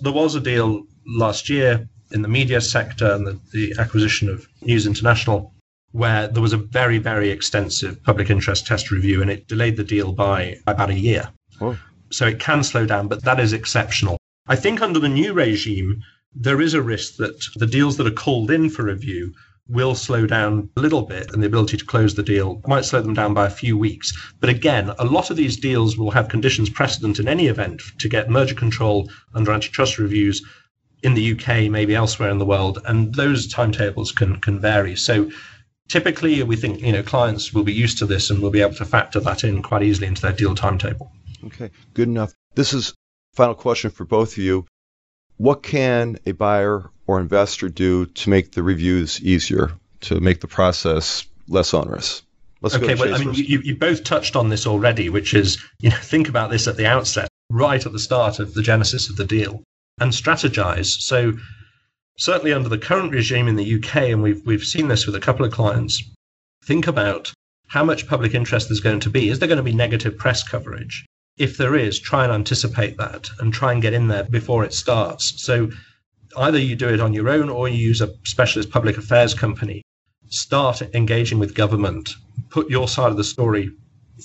There 0.00 0.12
was 0.12 0.34
a 0.34 0.40
deal 0.40 0.86
last 1.06 1.48
year 1.48 1.88
in 2.12 2.22
the 2.22 2.28
media 2.28 2.60
sector 2.60 3.10
and 3.12 3.26
the, 3.26 3.40
the 3.52 3.74
acquisition 3.78 4.28
of 4.28 4.46
News 4.62 4.86
International, 4.86 5.52
where 5.92 6.28
there 6.28 6.42
was 6.42 6.52
a 6.52 6.58
very, 6.58 6.98
very 6.98 7.30
extensive 7.30 8.02
public 8.02 8.30
interest 8.30 8.66
test 8.66 8.90
review 8.90 9.22
and 9.22 9.30
it 9.30 9.48
delayed 9.48 9.76
the 9.76 9.84
deal 9.84 10.12
by 10.12 10.56
about 10.66 10.90
a 10.90 10.98
year. 10.98 11.28
Oh. 11.60 11.78
So 12.10 12.26
it 12.26 12.40
can 12.40 12.62
slow 12.62 12.86
down, 12.86 13.08
but 13.08 13.24
that 13.24 13.40
is 13.40 13.52
exceptional. 13.52 14.18
I 14.46 14.56
think 14.56 14.80
under 14.80 14.98
the 14.98 15.08
new 15.08 15.32
regime, 15.32 16.02
there 16.34 16.60
is 16.60 16.74
a 16.74 16.82
risk 16.82 17.16
that 17.16 17.42
the 17.56 17.66
deals 17.66 17.96
that 17.96 18.06
are 18.06 18.22
called 18.24 18.50
in 18.50 18.70
for 18.70 18.84
review 18.84 19.32
will 19.68 19.94
slow 19.94 20.26
down 20.26 20.70
a 20.76 20.80
little 20.80 21.02
bit 21.02 21.30
and 21.32 21.42
the 21.42 21.46
ability 21.46 21.76
to 21.76 21.84
close 21.84 22.14
the 22.14 22.22
deal 22.22 22.62
might 22.66 22.86
slow 22.86 23.02
them 23.02 23.12
down 23.12 23.34
by 23.34 23.46
a 23.46 23.50
few 23.50 23.76
weeks. 23.76 24.12
But 24.40 24.48
again, 24.48 24.92
a 24.98 25.04
lot 25.04 25.30
of 25.30 25.36
these 25.36 25.58
deals 25.58 25.98
will 25.98 26.10
have 26.12 26.28
conditions 26.28 26.70
precedent 26.70 27.18
in 27.18 27.28
any 27.28 27.48
event 27.48 27.82
to 27.98 28.08
get 28.08 28.30
merger 28.30 28.54
control 28.54 29.10
under 29.34 29.52
antitrust 29.52 29.98
reviews 29.98 30.42
in 31.02 31.14
the 31.14 31.32
UK, 31.32 31.70
maybe 31.70 31.94
elsewhere 31.94 32.30
in 32.30 32.38
the 32.38 32.46
world, 32.46 32.78
and 32.86 33.14
those 33.14 33.46
timetables 33.46 34.10
can 34.10 34.40
can 34.40 34.58
vary. 34.58 34.96
So 34.96 35.30
typically, 35.88 36.42
we 36.42 36.56
think 36.56 36.80
you 36.80 36.92
know 36.92 37.02
clients 37.02 37.52
will 37.52 37.64
be 37.64 37.72
used 37.72 37.98
to 37.98 38.06
this 38.06 38.30
and 38.30 38.40
will 38.40 38.50
be 38.50 38.60
able 38.60 38.74
to 38.74 38.84
factor 38.84 39.20
that 39.20 39.44
in 39.44 39.62
quite 39.62 39.82
easily 39.82 40.06
into 40.06 40.22
their 40.22 40.32
deal 40.32 40.54
timetable. 40.54 41.10
Okay, 41.44 41.70
good 41.94 42.08
enough. 42.08 42.32
This 42.54 42.72
is 42.72 42.94
final 43.34 43.54
question 43.54 43.90
for 43.90 44.04
both 44.04 44.32
of 44.32 44.38
you. 44.38 44.66
What 45.36 45.62
can 45.62 46.18
a 46.26 46.32
buyer 46.32 46.90
or 47.06 47.20
investor 47.20 47.68
do 47.68 48.06
to 48.06 48.30
make 48.30 48.52
the 48.52 48.62
reviews 48.62 49.20
easier, 49.22 49.72
to 50.00 50.20
make 50.20 50.40
the 50.40 50.48
process 50.48 51.26
less 51.46 51.72
onerous? 51.72 52.22
Let's 52.60 52.74
okay, 52.74 52.96
well, 52.96 53.14
I 53.14 53.18
mean, 53.18 53.34
you, 53.34 53.60
you 53.60 53.76
both 53.76 54.02
touched 54.02 54.34
on 54.34 54.48
this 54.48 54.66
already, 54.66 55.08
which 55.10 55.32
is, 55.32 55.62
you 55.78 55.90
know, 55.90 55.96
think 55.96 56.28
about 56.28 56.50
this 56.50 56.66
at 56.66 56.76
the 56.76 56.86
outset, 56.86 57.28
right 57.50 57.84
at 57.84 57.92
the 57.92 58.00
start 58.00 58.40
of 58.40 58.54
the 58.54 58.62
genesis 58.62 59.08
of 59.08 59.16
the 59.16 59.24
deal 59.24 59.62
and 60.00 60.10
strategize. 60.10 61.00
So 61.00 61.34
certainly 62.18 62.52
under 62.52 62.68
the 62.68 62.76
current 62.76 63.12
regime 63.12 63.48
in 63.48 63.56
the 63.56 63.76
UK, 63.76 63.96
and 64.10 64.22
we've 64.22 64.44
we've 64.44 64.64
seen 64.64 64.88
this 64.88 65.06
with 65.06 65.14
a 65.14 65.20
couple 65.20 65.46
of 65.46 65.52
clients, 65.52 66.02
think 66.64 66.86
about 66.86 67.32
how 67.68 67.84
much 67.84 68.06
public 68.06 68.34
interest 68.34 68.68
there's 68.68 68.80
going 68.80 69.00
to 69.00 69.10
be. 69.10 69.28
Is 69.28 69.38
there 69.38 69.48
going 69.48 69.58
to 69.58 69.62
be 69.62 69.72
negative 69.72 70.18
press 70.18 70.42
coverage? 70.42 71.06
If 71.38 71.56
there 71.56 71.76
is, 71.76 71.98
try 72.00 72.24
and 72.24 72.32
anticipate 72.32 72.96
that 72.96 73.30
and 73.38 73.54
try 73.54 73.72
and 73.72 73.80
get 73.80 73.94
in 73.94 74.08
there 74.08 74.24
before 74.24 74.64
it 74.64 74.74
starts. 74.74 75.40
So 75.40 75.70
either 76.36 76.58
you 76.58 76.74
do 76.74 76.88
it 76.88 77.00
on 77.00 77.14
your 77.14 77.28
own 77.28 77.48
or 77.48 77.68
you 77.68 77.76
use 77.76 78.00
a 78.00 78.12
specialist 78.24 78.70
public 78.70 78.98
affairs 78.98 79.34
company. 79.34 79.82
Start 80.28 80.82
engaging 80.94 81.38
with 81.38 81.54
government, 81.54 82.14
put 82.50 82.68
your 82.68 82.88
side 82.88 83.10
of 83.10 83.16
the 83.16 83.24
story 83.24 83.70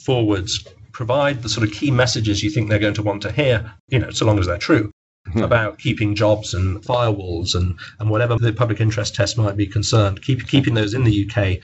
forwards, 0.03 0.65
provide 0.91 1.43
the 1.43 1.49
sort 1.49 1.67
of 1.67 1.73
key 1.73 1.91
messages 1.91 2.43
you 2.43 2.49
think 2.49 2.69
they're 2.69 2.79
going 2.79 2.93
to 2.95 3.03
want 3.03 3.21
to 3.21 3.31
hear, 3.31 3.71
you 3.89 3.99
know, 3.99 4.09
so 4.09 4.25
long 4.25 4.39
as 4.39 4.47
they're 4.47 4.57
true. 4.57 4.91
About 5.35 5.79
keeping 5.79 6.15
jobs 6.15 6.53
and 6.53 6.81
firewalls 6.83 7.55
and, 7.55 7.77
and 7.99 8.09
whatever 8.09 8.35
the 8.35 8.53
public 8.53 8.79
interest 8.81 9.15
test 9.15 9.37
might 9.37 9.57
be 9.57 9.65
concerned, 9.65 10.21
keep, 10.21 10.47
keeping 10.47 10.73
those 10.73 10.93
in 10.93 11.03
the 11.03 11.29
UK 11.29 11.59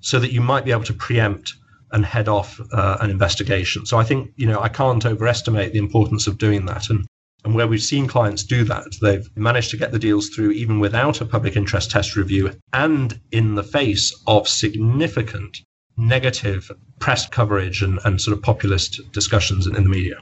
so 0.00 0.18
that 0.18 0.32
you 0.32 0.40
might 0.40 0.64
be 0.64 0.72
able 0.72 0.84
to 0.84 0.94
preempt 0.94 1.54
and 1.92 2.04
head 2.04 2.28
off 2.28 2.60
uh, 2.72 2.96
an 3.00 3.10
investigation. 3.10 3.86
So 3.86 3.96
I 3.96 4.04
think, 4.04 4.32
you 4.36 4.46
know, 4.46 4.60
I 4.60 4.68
can't 4.68 5.04
overestimate 5.04 5.72
the 5.72 5.78
importance 5.78 6.26
of 6.26 6.38
doing 6.38 6.66
that. 6.66 6.90
And, 6.90 7.06
and 7.44 7.54
where 7.54 7.68
we've 7.68 7.82
seen 7.82 8.06
clients 8.06 8.42
do 8.42 8.64
that, 8.64 8.84
they've 9.00 9.28
managed 9.36 9.70
to 9.70 9.76
get 9.76 9.92
the 9.92 9.98
deals 9.98 10.28
through 10.30 10.50
even 10.52 10.80
without 10.80 11.20
a 11.20 11.26
public 11.26 11.56
interest 11.56 11.90
test 11.90 12.16
review 12.16 12.52
and 12.72 13.20
in 13.30 13.54
the 13.54 13.62
face 13.62 14.12
of 14.26 14.48
significant 14.48 15.58
negative 15.96 16.70
press 16.98 17.26
coverage 17.28 17.82
and, 17.82 18.00
and 18.04 18.20
sort 18.20 18.36
of 18.36 18.42
populist 18.42 19.00
discussions 19.12 19.66
in, 19.66 19.76
in 19.76 19.84
the 19.84 19.88
media. 19.88 20.16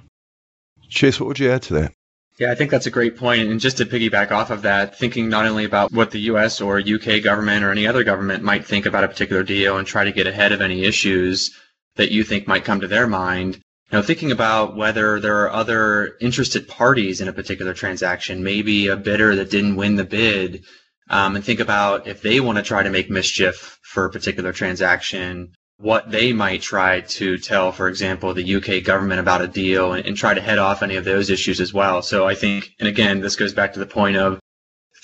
Chase, 0.88 1.18
what 1.18 1.26
would 1.26 1.38
you 1.38 1.50
add 1.50 1.62
to 1.62 1.74
that? 1.74 1.92
Yeah, 2.38 2.50
I 2.50 2.56
think 2.56 2.72
that's 2.72 2.86
a 2.86 2.90
great 2.90 3.16
point. 3.16 3.48
And 3.48 3.60
just 3.60 3.76
to 3.78 3.86
piggyback 3.86 4.32
off 4.32 4.50
of 4.50 4.62
that, 4.62 4.98
thinking 4.98 5.28
not 5.28 5.46
only 5.46 5.64
about 5.64 5.92
what 5.92 6.10
the 6.10 6.20
US 6.32 6.60
or 6.60 6.80
UK 6.80 7.22
government 7.22 7.64
or 7.64 7.70
any 7.70 7.86
other 7.86 8.02
government 8.02 8.42
might 8.42 8.66
think 8.66 8.86
about 8.86 9.04
a 9.04 9.08
particular 9.08 9.44
deal 9.44 9.78
and 9.78 9.86
try 9.86 10.04
to 10.04 10.12
get 10.12 10.26
ahead 10.26 10.50
of 10.50 10.60
any 10.60 10.84
issues 10.84 11.56
that 11.94 12.10
you 12.10 12.24
think 12.24 12.48
might 12.48 12.64
come 12.64 12.80
to 12.80 12.88
their 12.88 13.06
mind. 13.06 13.54
You 13.92 13.98
know, 13.98 14.02
thinking 14.02 14.32
about 14.32 14.76
whether 14.76 15.20
there 15.20 15.42
are 15.42 15.52
other 15.52 16.16
interested 16.20 16.66
parties 16.66 17.20
in 17.20 17.28
a 17.28 17.32
particular 17.32 17.72
transaction, 17.72 18.42
maybe 18.42 18.88
a 18.88 18.96
bidder 18.96 19.36
that 19.36 19.50
didn't 19.50 19.76
win 19.76 19.94
the 19.94 20.04
bid, 20.04 20.64
um, 21.10 21.36
and 21.36 21.44
think 21.44 21.60
about 21.60 22.08
if 22.08 22.20
they 22.20 22.40
want 22.40 22.58
to 22.58 22.64
try 22.64 22.82
to 22.82 22.90
make 22.90 23.10
mischief 23.10 23.78
for 23.82 24.06
a 24.06 24.10
particular 24.10 24.52
transaction, 24.52 25.52
what 25.84 26.10
they 26.10 26.32
might 26.32 26.62
try 26.62 27.02
to 27.02 27.36
tell, 27.36 27.70
for 27.70 27.88
example, 27.88 28.32
the 28.32 28.54
UK 28.54 28.82
government 28.82 29.20
about 29.20 29.42
a 29.42 29.46
deal 29.46 29.92
and, 29.92 30.06
and, 30.06 30.16
try 30.16 30.32
to 30.32 30.40
head 30.40 30.56
off 30.56 30.82
any 30.82 30.96
of 30.96 31.04
those 31.04 31.28
issues 31.28 31.60
as 31.60 31.74
well. 31.74 32.00
So 32.00 32.26
I 32.26 32.34
think, 32.34 32.70
and 32.80 32.88
again, 32.88 33.20
this 33.20 33.36
goes 33.36 33.52
back 33.52 33.74
to 33.74 33.80
the 33.80 33.86
point 33.86 34.16
of 34.16 34.40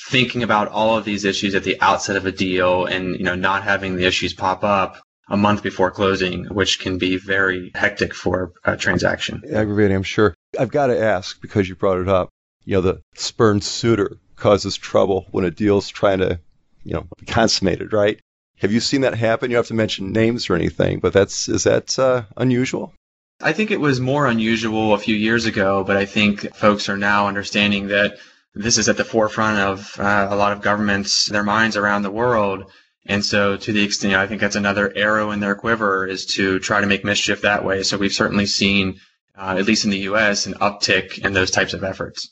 thinking 0.08 0.42
about 0.42 0.68
all 0.68 0.96
of 0.96 1.04
these 1.04 1.26
issues 1.26 1.54
at 1.54 1.64
the 1.64 1.78
outset 1.82 2.16
of 2.16 2.24
a 2.24 2.32
deal 2.32 2.86
and, 2.86 3.14
you 3.14 3.24
know, 3.24 3.34
not 3.34 3.62
having 3.62 3.96
the 3.96 4.06
issues 4.06 4.32
pop 4.32 4.64
up 4.64 4.96
a 5.28 5.36
month 5.36 5.62
before 5.62 5.90
closing, 5.90 6.46
which 6.46 6.80
can 6.80 6.96
be 6.96 7.18
very 7.18 7.70
hectic 7.74 8.14
for 8.14 8.52
a 8.64 8.74
transaction. 8.74 9.42
Aggravating, 9.52 9.94
I'm 9.94 10.02
sure. 10.02 10.34
I've 10.58 10.72
got 10.72 10.86
to 10.86 10.98
ask 10.98 11.38
because 11.42 11.68
you 11.68 11.74
brought 11.76 11.98
it 11.98 12.08
up. 12.08 12.30
You 12.64 12.76
know, 12.76 12.80
the 12.80 13.02
spurned 13.16 13.64
suitor 13.64 14.16
causes 14.36 14.78
trouble 14.78 15.26
when 15.30 15.44
a 15.44 15.50
deal's 15.50 15.90
trying 15.90 16.20
to, 16.20 16.40
you 16.84 16.94
know, 16.94 17.06
be 17.18 17.26
consummated, 17.26 17.92
right? 17.92 18.18
Have 18.60 18.72
you 18.72 18.80
seen 18.80 19.00
that 19.00 19.14
happen? 19.14 19.50
You 19.50 19.56
don't 19.56 19.60
have 19.60 19.68
to 19.68 19.74
mention 19.74 20.12
names 20.12 20.50
or 20.50 20.54
anything, 20.54 21.00
but 21.00 21.14
that's 21.14 21.48
is 21.48 21.64
that 21.64 21.98
uh, 21.98 22.24
unusual? 22.36 22.92
I 23.40 23.54
think 23.54 23.70
it 23.70 23.80
was 23.80 24.00
more 24.00 24.26
unusual 24.26 24.92
a 24.92 24.98
few 24.98 25.16
years 25.16 25.46
ago, 25.46 25.82
but 25.82 25.96
I 25.96 26.04
think 26.04 26.54
folks 26.54 26.90
are 26.90 26.98
now 26.98 27.26
understanding 27.26 27.88
that 27.88 28.18
this 28.54 28.76
is 28.76 28.86
at 28.88 28.98
the 28.98 29.04
forefront 29.04 29.58
of 29.58 29.98
uh, 29.98 30.28
a 30.30 30.36
lot 30.36 30.52
of 30.52 30.60
governments, 30.60 31.24
their 31.26 31.42
minds 31.42 31.76
around 31.76 32.02
the 32.02 32.10
world. 32.10 32.70
And 33.06 33.24
so, 33.24 33.56
to 33.56 33.72
the 33.72 33.82
extent, 33.82 34.14
I 34.14 34.26
think 34.26 34.42
that's 34.42 34.56
another 34.56 34.92
arrow 34.94 35.30
in 35.30 35.40
their 35.40 35.54
quiver 35.54 36.06
is 36.06 36.26
to 36.34 36.58
try 36.58 36.82
to 36.82 36.86
make 36.86 37.02
mischief 37.02 37.40
that 37.40 37.64
way. 37.64 37.82
So, 37.82 37.96
we've 37.96 38.12
certainly 38.12 38.44
seen, 38.44 39.00
uh, 39.34 39.56
at 39.58 39.64
least 39.64 39.86
in 39.86 39.90
the 39.90 40.00
U.S., 40.10 40.44
an 40.44 40.54
uptick 40.54 41.24
in 41.24 41.32
those 41.32 41.50
types 41.50 41.72
of 41.72 41.82
efforts. 41.82 42.28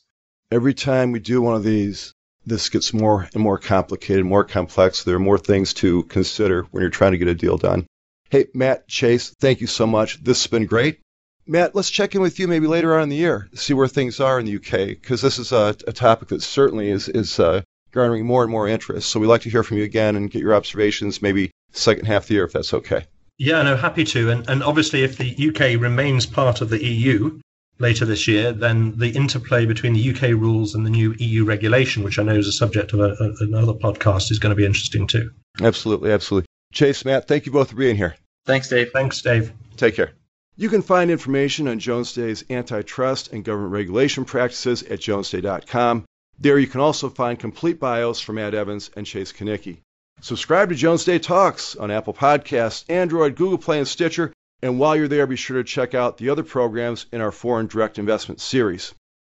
Every 0.50 0.74
time 0.74 1.10
we 1.10 1.20
do 1.20 1.40
one 1.40 1.54
of 1.54 1.64
these, 1.64 2.12
this 2.48 2.68
gets 2.68 2.92
more 2.92 3.28
and 3.34 3.42
more 3.42 3.58
complicated, 3.58 4.24
more 4.24 4.44
complex. 4.44 5.04
There 5.04 5.16
are 5.16 5.20
more 5.20 5.38
things 5.38 5.74
to 5.74 6.02
consider 6.04 6.62
when 6.70 6.80
you're 6.80 6.90
trying 6.90 7.12
to 7.12 7.18
get 7.18 7.28
a 7.28 7.34
deal 7.34 7.58
done. 7.58 7.86
Hey, 8.30 8.46
Matt 8.54 8.88
Chase, 8.88 9.30
thank 9.40 9.60
you 9.60 9.66
so 9.66 9.86
much. 9.86 10.22
This 10.22 10.42
has 10.42 10.50
been 10.50 10.66
great. 10.66 11.00
Matt, 11.46 11.74
let's 11.74 11.88
check 11.88 12.14
in 12.14 12.20
with 12.20 12.38
you 12.38 12.46
maybe 12.46 12.66
later 12.66 12.94
on 12.94 13.04
in 13.04 13.08
the 13.08 13.16
year, 13.16 13.48
see 13.54 13.72
where 13.72 13.88
things 13.88 14.20
are 14.20 14.38
in 14.38 14.44
the 14.44 14.56
UK, 14.56 14.88
because 14.88 15.22
this 15.22 15.38
is 15.38 15.50
a, 15.52 15.74
a, 15.86 15.92
topic 15.94 16.28
that 16.28 16.42
certainly 16.42 16.90
is, 16.90 17.08
is 17.08 17.40
uh, 17.40 17.62
garnering 17.90 18.26
more 18.26 18.42
and 18.42 18.50
more 18.50 18.68
interest. 18.68 19.08
So 19.08 19.18
we'd 19.18 19.28
like 19.28 19.42
to 19.42 19.50
hear 19.50 19.62
from 19.62 19.78
you 19.78 19.84
again 19.84 20.14
and 20.16 20.30
get 20.30 20.42
your 20.42 20.54
observations 20.54 21.22
maybe 21.22 21.50
second 21.72 22.04
half 22.04 22.24
of 22.24 22.28
the 22.28 22.34
year, 22.34 22.44
if 22.44 22.52
that's 22.52 22.74
okay. 22.74 23.06
Yeah, 23.38 23.62
no, 23.62 23.76
happy 23.76 24.04
to. 24.04 24.30
And, 24.30 24.48
and 24.50 24.62
obviously, 24.62 25.04
if 25.04 25.16
the 25.16 25.48
UK 25.48 25.80
remains 25.80 26.26
part 26.26 26.60
of 26.60 26.68
the 26.68 26.84
EU, 26.84 27.40
later 27.78 28.04
this 28.04 28.26
year, 28.26 28.52
then 28.52 28.96
the 28.96 29.10
interplay 29.10 29.66
between 29.66 29.92
the 29.92 30.10
UK 30.10 30.30
rules 30.30 30.74
and 30.74 30.84
the 30.84 30.90
new 30.90 31.14
EU 31.18 31.44
regulation, 31.44 32.02
which 32.02 32.18
I 32.18 32.22
know 32.22 32.34
is 32.34 32.48
a 32.48 32.52
subject 32.52 32.92
of 32.92 33.00
a, 33.00 33.14
a, 33.20 33.44
another 33.44 33.74
podcast, 33.74 34.30
is 34.30 34.38
going 34.38 34.50
to 34.50 34.56
be 34.56 34.66
interesting 34.66 35.06
too. 35.06 35.30
Absolutely, 35.60 36.12
absolutely. 36.12 36.46
Chase, 36.72 37.04
Matt, 37.04 37.28
thank 37.28 37.46
you 37.46 37.52
both 37.52 37.70
for 37.70 37.76
being 37.76 37.96
here. 37.96 38.16
Thanks, 38.44 38.68
Dave. 38.68 38.90
Thanks, 38.92 39.20
Dave. 39.22 39.52
Take 39.76 39.94
care. 39.94 40.12
You 40.56 40.68
can 40.68 40.82
find 40.82 41.10
information 41.10 41.68
on 41.68 41.78
Jones 41.78 42.12
Day's 42.12 42.44
antitrust 42.50 43.32
and 43.32 43.44
government 43.44 43.72
regulation 43.72 44.24
practices 44.24 44.82
at 44.82 45.00
jonesday.com. 45.00 46.04
There 46.40 46.58
you 46.58 46.66
can 46.66 46.80
also 46.80 47.08
find 47.08 47.38
complete 47.38 47.78
bios 47.78 48.20
from 48.20 48.36
Matt 48.36 48.54
Evans 48.54 48.90
and 48.96 49.06
Chase 49.06 49.32
Kaniecki. 49.32 49.78
Subscribe 50.20 50.68
to 50.70 50.74
Jones 50.74 51.04
Day 51.04 51.20
Talks 51.20 51.76
on 51.76 51.92
Apple 51.92 52.12
Podcasts, 52.12 52.84
Android, 52.88 53.36
Google 53.36 53.58
Play, 53.58 53.78
and 53.78 53.86
Stitcher, 53.86 54.32
and 54.62 54.78
while 54.78 54.96
you're 54.96 55.08
there, 55.08 55.26
be 55.26 55.36
sure 55.36 55.58
to 55.58 55.64
check 55.64 55.94
out 55.94 56.18
the 56.18 56.30
other 56.30 56.42
programs 56.42 57.06
in 57.12 57.20
our 57.20 57.30
foreign 57.30 57.66
direct 57.66 57.98
investment 57.98 58.40
series. 58.40 58.94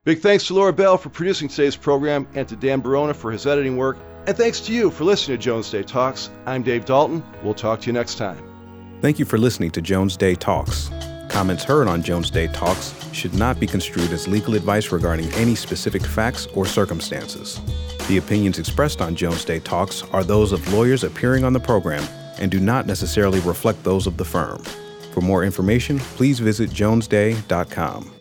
Big 0.06 0.20
thanks 0.20 0.48
to 0.48 0.54
Laura 0.54 0.72
Bell 0.72 0.98
for 0.98 1.10
producing 1.10 1.50
today's 1.50 1.76
program 1.76 2.26
and 2.34 2.48
to 2.48 2.56
Dan 2.56 2.80
Barona 2.80 3.14
for 3.14 3.32
his 3.32 3.46
editing 3.46 3.76
work. 3.76 3.98
And 4.28 4.38
thanks 4.38 4.62
to 4.62 4.74
you 4.74 4.90
for 4.90 5.04
listening 5.04 5.38
to 5.38 5.44
Jones 5.44 5.70
Day 5.70 5.84
Talks. 5.84 6.30
I'm 6.46 6.64
Dave 6.64 6.86
Dalton. 6.86 7.22
We'll 7.44 7.54
talk 7.54 7.82
to 7.82 7.88
you 7.88 7.94
next 7.94 8.16
time. 8.16 8.38
Thank 9.02 9.20
you 9.20 9.26
for 9.26 9.38
listening 9.38 9.72
to 9.72 9.82
Jones 9.82 10.16
Day 10.16 10.36
Talks. 10.36 10.90
Comments 11.28 11.64
heard 11.64 11.88
on 11.88 12.02
Jones 12.02 12.32
Day 12.32 12.48
Talks 12.48 12.96
should 13.14 13.34
not 13.34 13.60
be 13.60 13.68
construed 13.68 14.12
as 14.12 14.28
legal 14.28 14.56
advice 14.56 14.92
regarding 14.92 15.32
any 15.34 15.54
specific 15.54 16.06
facts 16.06 16.48
or 16.48 16.66
circumstances. 16.66 17.60
The 18.08 18.18
opinions 18.18 18.58
expressed 18.58 19.02
on 19.02 19.16
Jones 19.16 19.44
Day 19.44 19.60
Talks 19.60 20.04
are 20.14 20.24
those 20.24 20.54
of 20.54 20.74
lawyers 20.74 21.04
appearing 21.04 21.44
on 21.44 21.54
the 21.54 21.60
program 21.60 22.04
and 22.40 22.50
do 22.50 22.60
not 22.60 22.88
necessarily 22.88 23.42
reflect 23.42 23.84
those 23.84 24.08
of 24.08 24.16
the 24.18 24.26
firm. 24.26 24.64
For 25.20 25.26
more 25.26 25.44
information, 25.44 26.00
please 26.00 26.40
visit 26.40 26.72
jonesday.com. 26.72 28.19